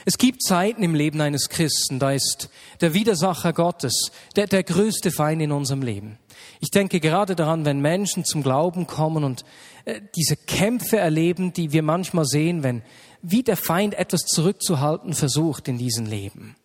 Es 0.06 0.17
gibt 0.17 0.44
Zeiten 0.44 0.84
im 0.84 0.96
Leben 0.96 1.22
eines 1.22 1.50
Christen, 1.50 2.00
da 2.00 2.12
ist 2.12 2.50
der 2.82 2.94
Widersacher 2.94 3.54
Gottes 3.54 4.12
der, 4.36 4.48
der 4.48 4.63
größte 4.63 5.12
Feind 5.12 5.41
in 5.41 5.52
unserem 5.52 5.84
Leben. 5.84 6.17
Ich 6.60 6.71
denke 6.71 6.99
gerade 6.99 7.36
daran, 7.36 7.65
wenn 7.65 7.80
Menschen 7.80 8.25
zum 8.25 8.43
Glauben 8.43 8.88
kommen 8.88 9.23
und 9.23 9.45
äh, 9.86 10.01
diese 10.15 10.36
Kämpfe 10.36 10.97
erleben, 10.97 11.54
die 11.54 11.71
wir 11.71 11.84
manchmal 11.84 12.25
sehen, 12.25 12.63
wenn 12.63 12.84
wie 13.21 13.43
der 13.43 13.58
Feind 13.58 13.93
etwas 13.93 14.21
zurückzuhalten 14.21 15.13
versucht 15.13 15.67
in 15.67 15.77
diesem 15.77 16.06
Leben. 16.06 16.56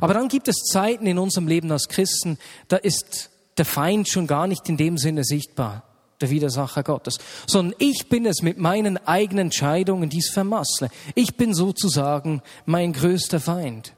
Aber 0.00 0.14
dann 0.14 0.28
gibt 0.28 0.48
es 0.48 0.56
Zeiten 0.56 1.06
in 1.06 1.18
unserem 1.18 1.48
Leben 1.48 1.70
als 1.72 1.88
Christen, 1.88 2.38
da 2.68 2.76
ist 2.76 3.30
der 3.56 3.64
Feind 3.64 4.08
schon 4.08 4.26
gar 4.26 4.46
nicht 4.46 4.68
in 4.68 4.76
dem 4.76 4.98
Sinne 4.98 5.24
sichtbar 5.24 5.84
der 6.20 6.30
Widersacher 6.30 6.82
Gottes, 6.82 7.18
sondern 7.46 7.74
ich 7.78 8.08
bin 8.08 8.26
es 8.26 8.42
mit 8.42 8.58
meinen 8.58 8.98
eigenen 9.06 9.46
Entscheidungen, 9.46 10.10
die 10.10 10.18
es 10.18 10.28
vermassle. 10.28 10.90
Ich 11.14 11.36
bin 11.36 11.54
sozusagen 11.54 12.42
mein 12.66 12.92
größter 12.92 13.40
Feind. 13.40 13.94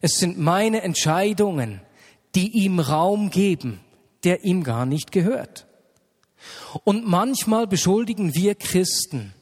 Es 0.00 0.18
sind 0.18 0.38
meine 0.38 0.82
Entscheidungen, 0.82 1.80
die 2.34 2.50
ihm 2.50 2.80
Raum 2.80 3.30
geben, 3.30 3.80
der 4.24 4.44
ihm 4.44 4.64
gar 4.64 4.86
nicht 4.86 5.12
gehört. 5.12 5.66
Und 6.84 7.06
manchmal 7.06 7.66
beschuldigen 7.66 8.34
wir 8.34 8.54
Christen 8.54 9.34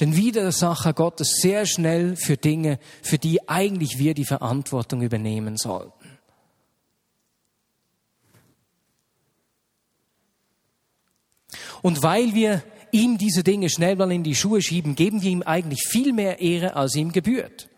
den 0.00 0.14
Widersacher 0.14 0.92
Gottes 0.92 1.38
sehr 1.40 1.66
schnell 1.66 2.16
für 2.16 2.36
Dinge, 2.36 2.78
für 3.02 3.18
die 3.18 3.48
eigentlich 3.48 3.98
wir 3.98 4.14
die 4.14 4.26
Verantwortung 4.26 5.02
übernehmen 5.02 5.56
sollten. 5.56 5.92
Und 11.82 12.02
weil 12.02 12.34
wir 12.34 12.62
ihm 12.90 13.16
diese 13.18 13.42
Dinge 13.42 13.70
schnell 13.70 13.96
mal 13.96 14.10
in 14.12 14.22
die 14.22 14.34
Schuhe 14.34 14.60
schieben, 14.60 14.96
geben 14.96 15.22
wir 15.22 15.30
ihm 15.30 15.42
eigentlich 15.42 15.86
viel 15.88 16.12
mehr 16.12 16.40
Ehre, 16.40 16.76
als 16.76 16.94
ihm 16.94 17.12
gebührt. 17.12 17.68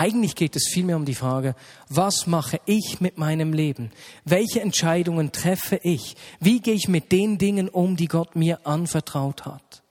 Eigentlich 0.00 0.34
geht 0.34 0.56
es 0.56 0.70
vielmehr 0.72 0.96
um 0.96 1.04
die 1.04 1.14
Frage, 1.14 1.54
was 1.90 2.26
mache 2.26 2.58
ich 2.64 3.02
mit 3.02 3.18
meinem 3.18 3.52
Leben? 3.52 3.90
Welche 4.24 4.62
Entscheidungen 4.62 5.30
treffe 5.30 5.78
ich? 5.82 6.16
Wie 6.40 6.60
gehe 6.60 6.72
ich 6.72 6.88
mit 6.88 7.12
den 7.12 7.36
Dingen 7.36 7.68
um, 7.68 7.96
die 7.96 8.08
Gott 8.08 8.34
mir 8.34 8.66
anvertraut 8.66 9.44
hat? 9.44 9.82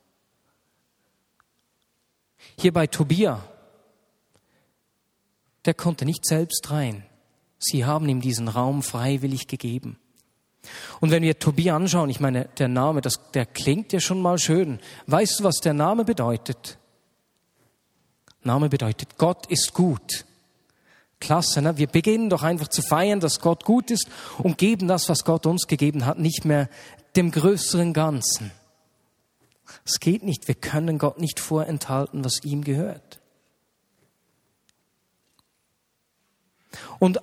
Hier 2.57 2.73
bei 2.73 2.87
Tobia, 2.87 3.45
der 5.65 5.75
konnte 5.75 6.05
nicht 6.05 6.25
selbst 6.25 6.71
rein. 6.71 7.05
Sie 7.59 7.85
haben 7.85 8.09
ihm 8.09 8.19
diesen 8.19 8.47
Raum 8.47 8.81
freiwillig 8.81 9.45
gegeben. 9.45 9.99
Und 11.01 11.11
wenn 11.11 11.21
wir 11.21 11.37
Tobia 11.37 11.75
anschauen, 11.75 12.09
ich 12.09 12.19
meine, 12.19 12.45
der 12.57 12.67
Name, 12.67 13.01
das, 13.01 13.29
der 13.35 13.45
klingt 13.45 13.93
ja 13.93 13.99
schon 13.99 14.23
mal 14.23 14.39
schön. 14.39 14.79
Weißt 15.05 15.39
du, 15.39 15.43
was 15.43 15.57
der 15.57 15.75
Name 15.75 16.03
bedeutet? 16.03 16.79
Name 18.43 18.69
bedeutet, 18.69 19.17
Gott 19.17 19.45
ist 19.47 19.73
gut. 19.73 20.25
Klasse, 21.19 21.61
ne? 21.61 21.77
Wir 21.77 21.87
beginnen 21.87 22.29
doch 22.29 22.43
einfach 22.43 22.69
zu 22.69 22.81
feiern, 22.81 23.19
dass 23.19 23.41
Gott 23.41 23.65
gut 23.65 23.91
ist 23.91 24.07
und 24.37 24.57
geben 24.57 24.87
das, 24.87 25.09
was 25.09 25.25
Gott 25.25 25.45
uns 25.45 25.67
gegeben 25.67 26.05
hat, 26.05 26.17
nicht 26.17 26.45
mehr 26.45 26.69
dem 27.15 27.31
größeren 27.31 27.93
Ganzen. 27.93 28.51
Es 29.85 29.99
geht 29.99 30.23
nicht. 30.23 30.47
Wir 30.47 30.55
können 30.55 30.97
Gott 30.97 31.19
nicht 31.19 31.39
vorenthalten, 31.39 32.23
was 32.23 32.43
ihm 32.43 32.63
gehört. 32.63 33.19
Und 36.99 37.19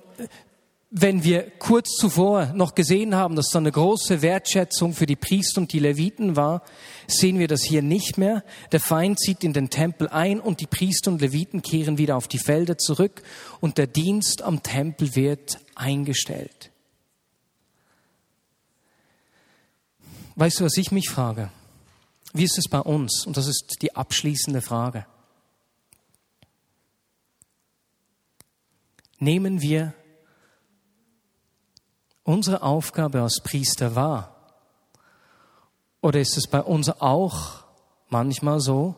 wenn 0.89 1.23
wir 1.23 1.51
kurz 1.59 1.95
zuvor 1.97 2.53
noch 2.53 2.73
gesehen 2.73 3.13
haben, 3.13 3.35
dass 3.35 3.49
da 3.49 3.59
eine 3.59 3.71
große 3.71 4.21
Wertschätzung 4.21 4.93
für 4.93 5.05
die 5.05 5.17
Priester 5.17 5.59
und 5.59 5.73
die 5.73 5.79
Leviten 5.79 6.37
war, 6.37 6.63
sehen 7.07 7.39
wir 7.39 7.49
das 7.49 7.63
hier 7.63 7.81
nicht 7.81 8.17
mehr. 8.17 8.43
Der 8.71 8.79
Feind 8.79 9.19
zieht 9.19 9.43
in 9.43 9.51
den 9.51 9.69
Tempel 9.69 10.07
ein 10.07 10.39
und 10.39 10.61
die 10.61 10.67
Priester 10.67 11.11
und 11.11 11.19
Leviten 11.19 11.61
kehren 11.61 11.97
wieder 11.97 12.15
auf 12.15 12.29
die 12.29 12.39
Felder 12.39 12.77
zurück 12.77 13.21
und 13.59 13.77
der 13.77 13.87
Dienst 13.87 14.41
am 14.41 14.63
Tempel 14.63 15.15
wird 15.15 15.59
eingestellt. 15.75 16.71
Weißt 20.35 20.59
du, 20.59 20.65
was 20.65 20.77
ich 20.77 20.91
mich 20.91 21.09
frage? 21.09 21.51
Wie 22.33 22.43
ist 22.43 22.57
es 22.57 22.69
bei 22.69 22.79
uns? 22.79 23.25
Und 23.25 23.35
das 23.35 23.47
ist 23.47 23.77
die 23.81 23.95
abschließende 23.95 24.61
Frage. 24.61 25.05
Nehmen 29.19 29.61
wir 29.61 29.93
unsere 32.27 32.61
Aufgabe 32.61 33.21
als 33.21 33.39
Priester 33.41 33.95
wahr? 33.95 34.35
Oder 36.01 36.19
ist 36.19 36.37
es 36.37 36.45
bei 36.45 36.61
uns 36.61 36.89
auch 36.89 37.63
manchmal 38.09 38.59
so, 38.59 38.95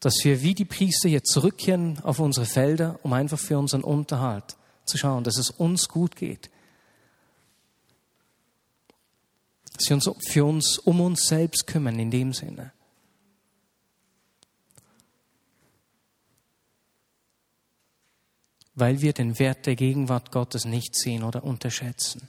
dass 0.00 0.14
wir 0.22 0.42
wie 0.42 0.54
die 0.54 0.64
Priester 0.64 1.08
jetzt 1.08 1.30
zurückkehren 1.30 2.02
auf 2.02 2.20
unsere 2.20 2.46
Felder, 2.46 2.98
um 3.02 3.12
einfach 3.12 3.38
für 3.38 3.58
unseren 3.58 3.84
Unterhalt 3.84 4.56
zu 4.84 4.96
schauen, 4.96 5.24
dass 5.24 5.36
es 5.36 5.50
uns 5.50 5.88
gut 5.88 6.16
geht? 6.16 6.50
Dass 9.76 9.88
wir 9.90 9.96
uns 9.96 10.10
für 10.26 10.44
uns 10.44 10.78
um 10.78 11.00
uns 11.02 11.26
selbst 11.28 11.66
kümmern 11.66 11.98
in 11.98 12.10
dem 12.10 12.32
Sinne. 12.32 12.72
Weil 18.78 19.00
wir 19.00 19.12
den 19.12 19.38
Wert 19.38 19.66
der 19.66 19.76
Gegenwart 19.76 20.30
Gottes 20.32 20.64
nicht 20.64 20.96
sehen 20.96 21.22
oder 21.22 21.44
unterschätzen. 21.44 22.28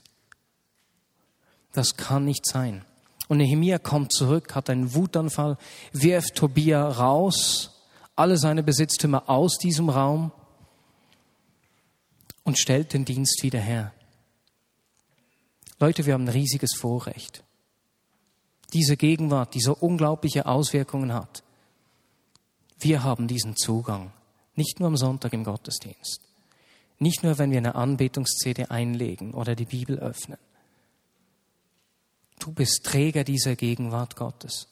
Das 1.72 1.96
kann 1.96 2.24
nicht 2.24 2.46
sein. 2.46 2.84
Und 3.28 3.38
Nehemiah 3.38 3.78
kommt 3.78 4.12
zurück, 4.12 4.54
hat 4.54 4.70
einen 4.70 4.94
Wutanfall, 4.94 5.56
wirft 5.92 6.34
Tobia 6.34 6.88
raus, 6.88 7.70
alle 8.16 8.36
seine 8.36 8.62
Besitztümer 8.62 9.30
aus 9.30 9.56
diesem 9.56 9.88
Raum 9.88 10.32
und 12.42 12.58
stellt 12.58 12.92
den 12.92 13.04
Dienst 13.04 13.42
wieder 13.42 13.60
her. 13.60 13.92
Leute, 15.78 16.04
wir 16.06 16.14
haben 16.14 16.24
ein 16.24 16.28
riesiges 16.28 16.74
Vorrecht. 16.76 17.44
Diese 18.72 18.96
Gegenwart, 18.96 19.54
die 19.54 19.60
so 19.60 19.74
unglaubliche 19.74 20.46
Auswirkungen 20.46 21.12
hat. 21.12 21.42
Wir 22.78 23.02
haben 23.02 23.28
diesen 23.28 23.56
Zugang, 23.56 24.12
nicht 24.54 24.80
nur 24.80 24.88
am 24.88 24.96
Sonntag 24.96 25.32
im 25.32 25.44
Gottesdienst. 25.44 26.29
Nicht 27.00 27.22
nur, 27.22 27.38
wenn 27.38 27.50
wir 27.50 27.58
eine 27.58 27.74
Anbetungsszene 27.74 28.70
einlegen 28.70 29.32
oder 29.32 29.56
die 29.56 29.64
Bibel 29.64 29.98
öffnen. 29.98 30.38
Du 32.38 32.52
bist 32.52 32.84
Träger 32.84 33.24
dieser 33.24 33.56
Gegenwart 33.56 34.16
Gottes. 34.16 34.68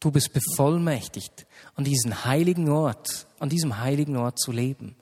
Du 0.00 0.10
bist 0.10 0.32
bevollmächtigt, 0.32 1.46
an 1.74 1.84
diesem 1.84 2.24
heiligen 2.24 2.70
Ort, 2.70 3.26
an 3.38 3.50
diesem 3.50 3.78
heiligen 3.78 4.16
Ort 4.16 4.38
zu 4.38 4.52
leben. 4.52 4.96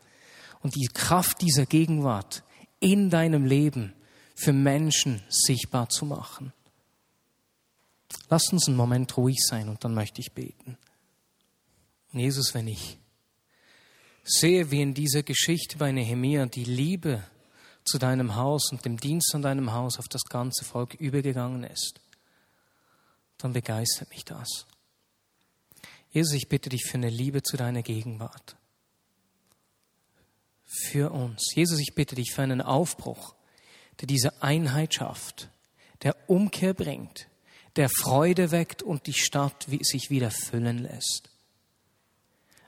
Und 0.62 0.74
die 0.74 0.88
Kraft 0.92 1.40
dieser 1.40 1.66
Gegenwart 1.66 2.42
in 2.80 3.08
deinem 3.08 3.44
Leben 3.44 3.94
für 4.34 4.52
Menschen 4.52 5.22
sichtbar 5.28 5.88
zu 5.88 6.04
machen. 6.04 6.52
Lass 8.28 8.52
uns 8.52 8.66
einen 8.66 8.76
Moment 8.76 9.16
ruhig 9.16 9.38
sein 9.40 9.68
und 9.68 9.84
dann 9.84 9.94
möchte 9.94 10.20
ich 10.20 10.32
beten. 10.32 10.76
Jesus, 12.12 12.54
wenn 12.54 12.66
ich 12.66 12.98
sehe, 14.28 14.70
wie 14.70 14.82
in 14.82 14.94
dieser 14.94 15.22
Geschichte 15.22 15.78
bei 15.78 15.90
Nehemia 15.90 16.46
die 16.46 16.64
Liebe 16.64 17.24
zu 17.84 17.98
deinem 17.98 18.36
Haus 18.36 18.70
und 18.70 18.84
dem 18.84 18.98
Dienst 18.98 19.34
an 19.34 19.42
deinem 19.42 19.72
Haus 19.72 19.98
auf 19.98 20.08
das 20.08 20.22
ganze 20.24 20.64
Volk 20.64 20.94
übergegangen 20.94 21.64
ist, 21.64 22.00
dann 23.38 23.52
begeistert 23.52 24.10
mich 24.10 24.24
das. 24.24 24.66
Jesus, 26.10 26.34
ich 26.34 26.48
bitte 26.48 26.68
dich 26.68 26.84
für 26.84 26.98
eine 26.98 27.10
Liebe 27.10 27.42
zu 27.42 27.56
deiner 27.56 27.82
Gegenwart. 27.82 28.56
Für 30.64 31.10
uns. 31.12 31.54
Jesus, 31.54 31.78
ich 31.80 31.94
bitte 31.94 32.14
dich 32.14 32.32
für 32.34 32.42
einen 32.42 32.60
Aufbruch, 32.60 33.34
der 34.00 34.06
diese 34.06 34.42
Einheit 34.42 34.94
schafft, 34.94 35.48
der 36.02 36.14
Umkehr 36.28 36.74
bringt, 36.74 37.28
der 37.76 37.88
Freude 37.88 38.50
weckt 38.50 38.82
und 38.82 39.06
die 39.06 39.14
Stadt 39.14 39.66
sich 39.82 40.10
wieder 40.10 40.30
füllen 40.30 40.78
lässt 40.78 41.30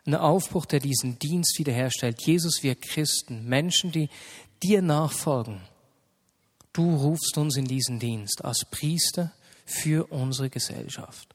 ein 0.07 0.15
Aufbruch, 0.15 0.67
der 0.67 0.81
diesen 0.81 1.19
Dienst 1.19 1.59
wiederherstellt. 1.59 2.23
Jesus, 2.23 2.63
wir 2.63 2.75
Christen, 2.75 3.47
Menschen, 3.47 3.93
die 3.93 4.09
dir 4.63 4.83
nachfolgen. 4.83 5.61
Du 6.73 6.97
rufst 6.97 7.37
uns 7.37 7.57
in 7.57 7.67
diesen 7.67 7.99
Dienst 7.99 8.45
als 8.45 8.65
Priester 8.71 9.33
für 9.67 10.11
unsere 10.11 10.51
Gesellschaft. 10.51 11.35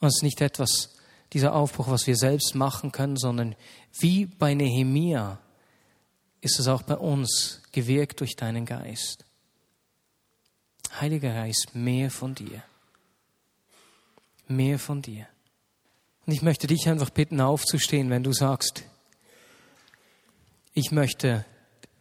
Und 0.00 0.08
es 0.08 0.16
ist 0.16 0.22
nicht 0.22 0.40
etwas, 0.40 0.96
dieser 1.32 1.54
Aufbruch, 1.54 1.88
was 1.88 2.06
wir 2.06 2.16
selbst 2.16 2.54
machen 2.54 2.92
können, 2.92 3.16
sondern 3.16 3.54
wie 3.98 4.26
bei 4.26 4.54
Nehemia 4.54 5.38
ist 6.40 6.58
es 6.58 6.66
auch 6.66 6.82
bei 6.82 6.96
uns 6.96 7.62
gewirkt 7.70 8.20
durch 8.20 8.34
deinen 8.34 8.66
Geist. 8.66 9.24
Heiliger 11.00 11.32
Geist, 11.32 11.74
mehr 11.74 12.10
von 12.10 12.34
dir 12.34 12.62
mehr 14.48 14.78
von 14.78 15.02
dir. 15.02 15.26
Und 16.26 16.32
ich 16.32 16.42
möchte 16.42 16.66
dich 16.66 16.88
einfach 16.88 17.10
bitten, 17.10 17.40
aufzustehen, 17.40 18.10
wenn 18.10 18.22
du 18.22 18.32
sagst, 18.32 18.84
ich 20.74 20.92
möchte 20.92 21.44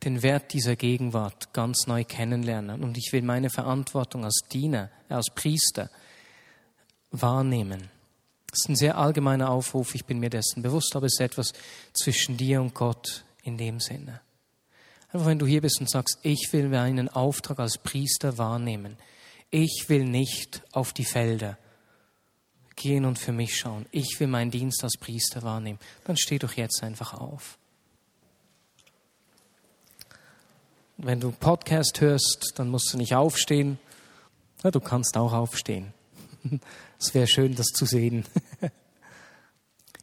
den 0.03 0.23
Wert 0.23 0.53
dieser 0.53 0.75
Gegenwart 0.75 1.53
ganz 1.53 1.87
neu 1.87 2.03
kennenlernen 2.03 2.83
und 2.83 2.97
ich 2.97 3.11
will 3.11 3.21
meine 3.21 3.49
Verantwortung 3.49 4.25
als 4.25 4.41
Diener, 4.51 4.89
als 5.09 5.29
Priester 5.29 5.89
wahrnehmen. 7.11 7.89
Das 8.49 8.61
ist 8.61 8.69
ein 8.69 8.75
sehr 8.75 8.97
allgemeiner 8.97 9.49
Aufruf, 9.49 9.95
ich 9.95 10.05
bin 10.05 10.19
mir 10.19 10.29
dessen 10.29 10.61
bewusst, 10.61 10.95
aber 10.95 11.05
es 11.05 11.13
ist 11.13 11.21
etwas 11.21 11.53
zwischen 11.93 12.37
dir 12.37 12.61
und 12.61 12.73
Gott 12.73 13.23
in 13.43 13.57
dem 13.57 13.79
Sinne. 13.79 14.21
Einfach 15.11 15.27
wenn 15.27 15.39
du 15.39 15.45
hier 15.45 15.61
bist 15.61 15.79
und 15.79 15.89
sagst, 15.89 16.19
ich 16.23 16.49
will 16.51 16.69
meinen 16.69 17.09
Auftrag 17.09 17.59
als 17.59 17.77
Priester 17.77 18.37
wahrnehmen. 18.37 18.97
Ich 19.49 19.85
will 19.87 20.05
nicht 20.05 20.63
auf 20.71 20.93
die 20.93 21.05
Felder 21.05 21.57
gehen 22.81 23.05
und 23.05 23.19
für 23.19 23.31
mich 23.31 23.57
schauen. 23.57 23.85
Ich 23.91 24.19
will 24.19 24.27
meinen 24.27 24.51
Dienst 24.51 24.83
als 24.83 24.97
Priester 24.97 25.43
wahrnehmen. 25.43 25.79
Dann 26.05 26.17
steh 26.17 26.39
doch 26.39 26.53
jetzt 26.53 26.83
einfach 26.83 27.13
auf. 27.13 27.57
Wenn 30.97 31.19
du 31.19 31.31
Podcast 31.31 32.01
hörst, 32.01 32.53
dann 32.55 32.69
musst 32.69 32.93
du 32.93 32.97
nicht 32.97 33.15
aufstehen. 33.15 33.79
Ja, 34.63 34.71
du 34.71 34.79
kannst 34.79 35.17
auch 35.17 35.33
aufstehen. 35.33 35.93
Es 36.99 37.15
wäre 37.15 37.25
schön, 37.25 37.55
das 37.55 37.65
zu 37.65 37.87
sehen. 37.87 38.25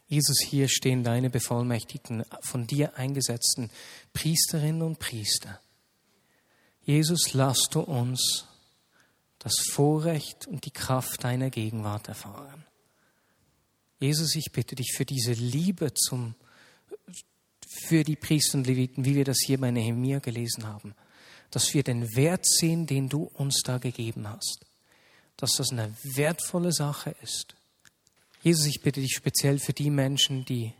Jesus, 0.09 0.41
hier 0.45 0.67
stehen 0.67 1.05
deine 1.05 1.29
bevollmächtigten, 1.29 2.25
von 2.41 2.67
dir 2.67 2.97
eingesetzten 2.97 3.69
Priesterinnen 4.11 4.81
und 4.81 4.99
Priester. 4.99 5.61
Jesus, 6.83 7.33
lass 7.33 7.69
du 7.71 7.79
uns 7.79 8.47
das 9.37 9.53
Vorrecht 9.71 10.45
und 10.47 10.65
die 10.65 10.71
Kraft 10.71 11.23
deiner 11.23 11.49
Gegenwart 11.49 12.09
erfahren. 12.09 12.65
Jesus, 13.99 14.35
ich 14.35 14.51
bitte 14.53 14.75
dich 14.75 14.93
für 14.95 15.05
diese 15.05 15.33
Liebe 15.33 15.93
zum, 15.93 16.35
für 17.67 18.05
die 18.05 18.15
Priester 18.15 18.57
und 18.57 18.65
Leviten, 18.65 19.03
wie 19.03 19.15
wir 19.15 19.25
das 19.25 19.39
hier 19.45 19.59
bei 19.59 19.71
Nehemiah 19.71 20.19
gelesen 20.19 20.65
haben, 20.65 20.95
dass 21.51 21.73
wir 21.73 21.83
den 21.83 22.15
Wert 22.15 22.45
sehen, 22.47 22.87
den 22.87 23.09
du 23.09 23.23
uns 23.23 23.61
da 23.63 23.77
gegeben 23.77 24.27
hast, 24.27 24.65
dass 25.35 25.51
das 25.57 25.71
eine 25.71 25.93
wertvolle 26.03 26.71
Sache 26.71 27.13
ist. 27.21 27.55
Jesus, 28.41 28.67
ich 28.67 28.81
bitte 28.81 29.01
dich 29.01 29.15
speziell 29.15 29.59
für 29.59 29.73
die 29.73 29.89
Menschen, 29.89 30.45
die 30.45 30.73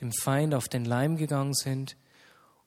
dem 0.00 0.12
Feind 0.12 0.52
auf 0.52 0.68
den 0.68 0.84
Leim 0.84 1.16
gegangen 1.16 1.54
sind 1.54 1.96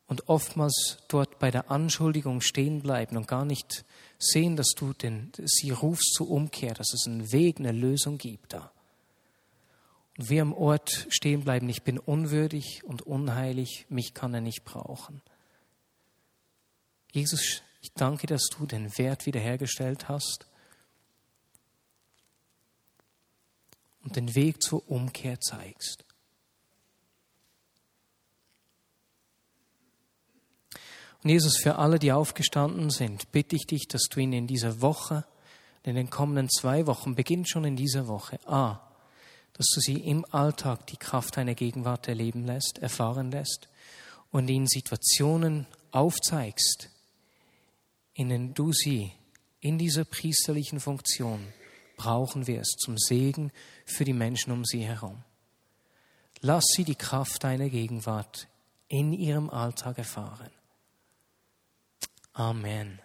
und 0.07 0.29
oftmals 0.29 0.99
dort 1.09 1.37
bei 1.37 1.51
der 1.51 1.69
Anschuldigung 1.69 2.39
stehen 2.39 2.81
bleiben 2.81 3.17
und 3.17 3.27
gar 3.27 3.43
nicht 3.43 3.83
sehen, 4.19 4.55
dass 4.55 4.69
du 4.69 4.93
den, 4.93 5.33
sie 5.37 5.71
rufst 5.71 6.13
zur 6.13 6.29
Umkehr, 6.29 6.73
dass 6.73 6.93
es 6.93 7.05
einen 7.07 7.33
Weg, 7.33 7.59
eine 7.59 7.73
Lösung 7.73 8.17
gibt 8.17 8.53
da. 8.53 8.71
Und 10.17 10.29
wir 10.29 10.41
am 10.41 10.53
Ort 10.53 11.07
stehen 11.09 11.43
bleiben, 11.43 11.69
ich 11.69 11.83
bin 11.83 11.99
unwürdig 11.99 12.83
und 12.83 13.03
unheilig, 13.03 13.85
mich 13.89 14.13
kann 14.13 14.33
er 14.33 14.41
nicht 14.41 14.65
brauchen. 14.65 15.21
Jesus, 17.11 17.61
ich 17.81 17.93
danke, 17.93 18.27
dass 18.27 18.47
du 18.47 18.65
den 18.65 18.97
Wert 18.97 19.25
wiederhergestellt 19.25 20.09
hast 20.09 20.47
und 24.03 24.15
den 24.15 24.35
Weg 24.35 24.61
zur 24.61 24.89
Umkehr 24.89 25.39
zeigst. 25.39 26.03
Und 31.23 31.29
Jesus, 31.29 31.57
für 31.57 31.75
alle, 31.75 31.99
die 31.99 32.11
aufgestanden 32.11 32.89
sind, 32.89 33.31
bitte 33.31 33.55
ich 33.55 33.67
dich, 33.67 33.87
dass 33.87 34.03
du 34.09 34.19
ihnen 34.19 34.33
in 34.33 34.47
dieser 34.47 34.81
Woche, 34.81 35.25
in 35.83 35.95
den 35.95 36.09
kommenden 36.09 36.49
zwei 36.49 36.87
Wochen, 36.87 37.15
beginnt 37.15 37.49
schon 37.49 37.65
in 37.65 37.75
dieser 37.75 38.07
Woche, 38.07 38.39
A, 38.47 38.86
dass 39.57 39.67
du 39.73 39.79
sie 39.79 39.97
im 39.97 40.25
Alltag 40.31 40.87
die 40.87 40.97
Kraft 40.97 41.37
deiner 41.37 41.55
Gegenwart 41.55 42.07
erleben 42.07 42.45
lässt, 42.45 42.77
erfahren 42.79 43.31
lässt 43.31 43.67
und 44.31 44.47
ihnen 44.49 44.67
Situationen 44.67 45.65
aufzeigst, 45.91 46.89
in 48.13 48.29
denen 48.29 48.53
du 48.53 48.71
sie 48.71 49.11
in 49.59 49.77
dieser 49.77 50.05
priesterlichen 50.05 50.79
Funktion 50.79 51.45
brauchen 51.97 52.45
wirst 52.45 52.79
zum 52.79 52.97
Segen 52.97 53.51
für 53.85 54.05
die 54.05 54.13
Menschen 54.13 54.51
um 54.51 54.63
sie 54.63 54.85
herum. 54.85 55.23
Lass 56.41 56.65
sie 56.75 56.83
die 56.83 56.95
Kraft 56.95 57.43
deiner 57.43 57.69
Gegenwart 57.69 58.47
in 58.87 59.11
ihrem 59.11 59.49
Alltag 59.49 59.97
erfahren. 59.97 60.51
Amen. 62.33 62.99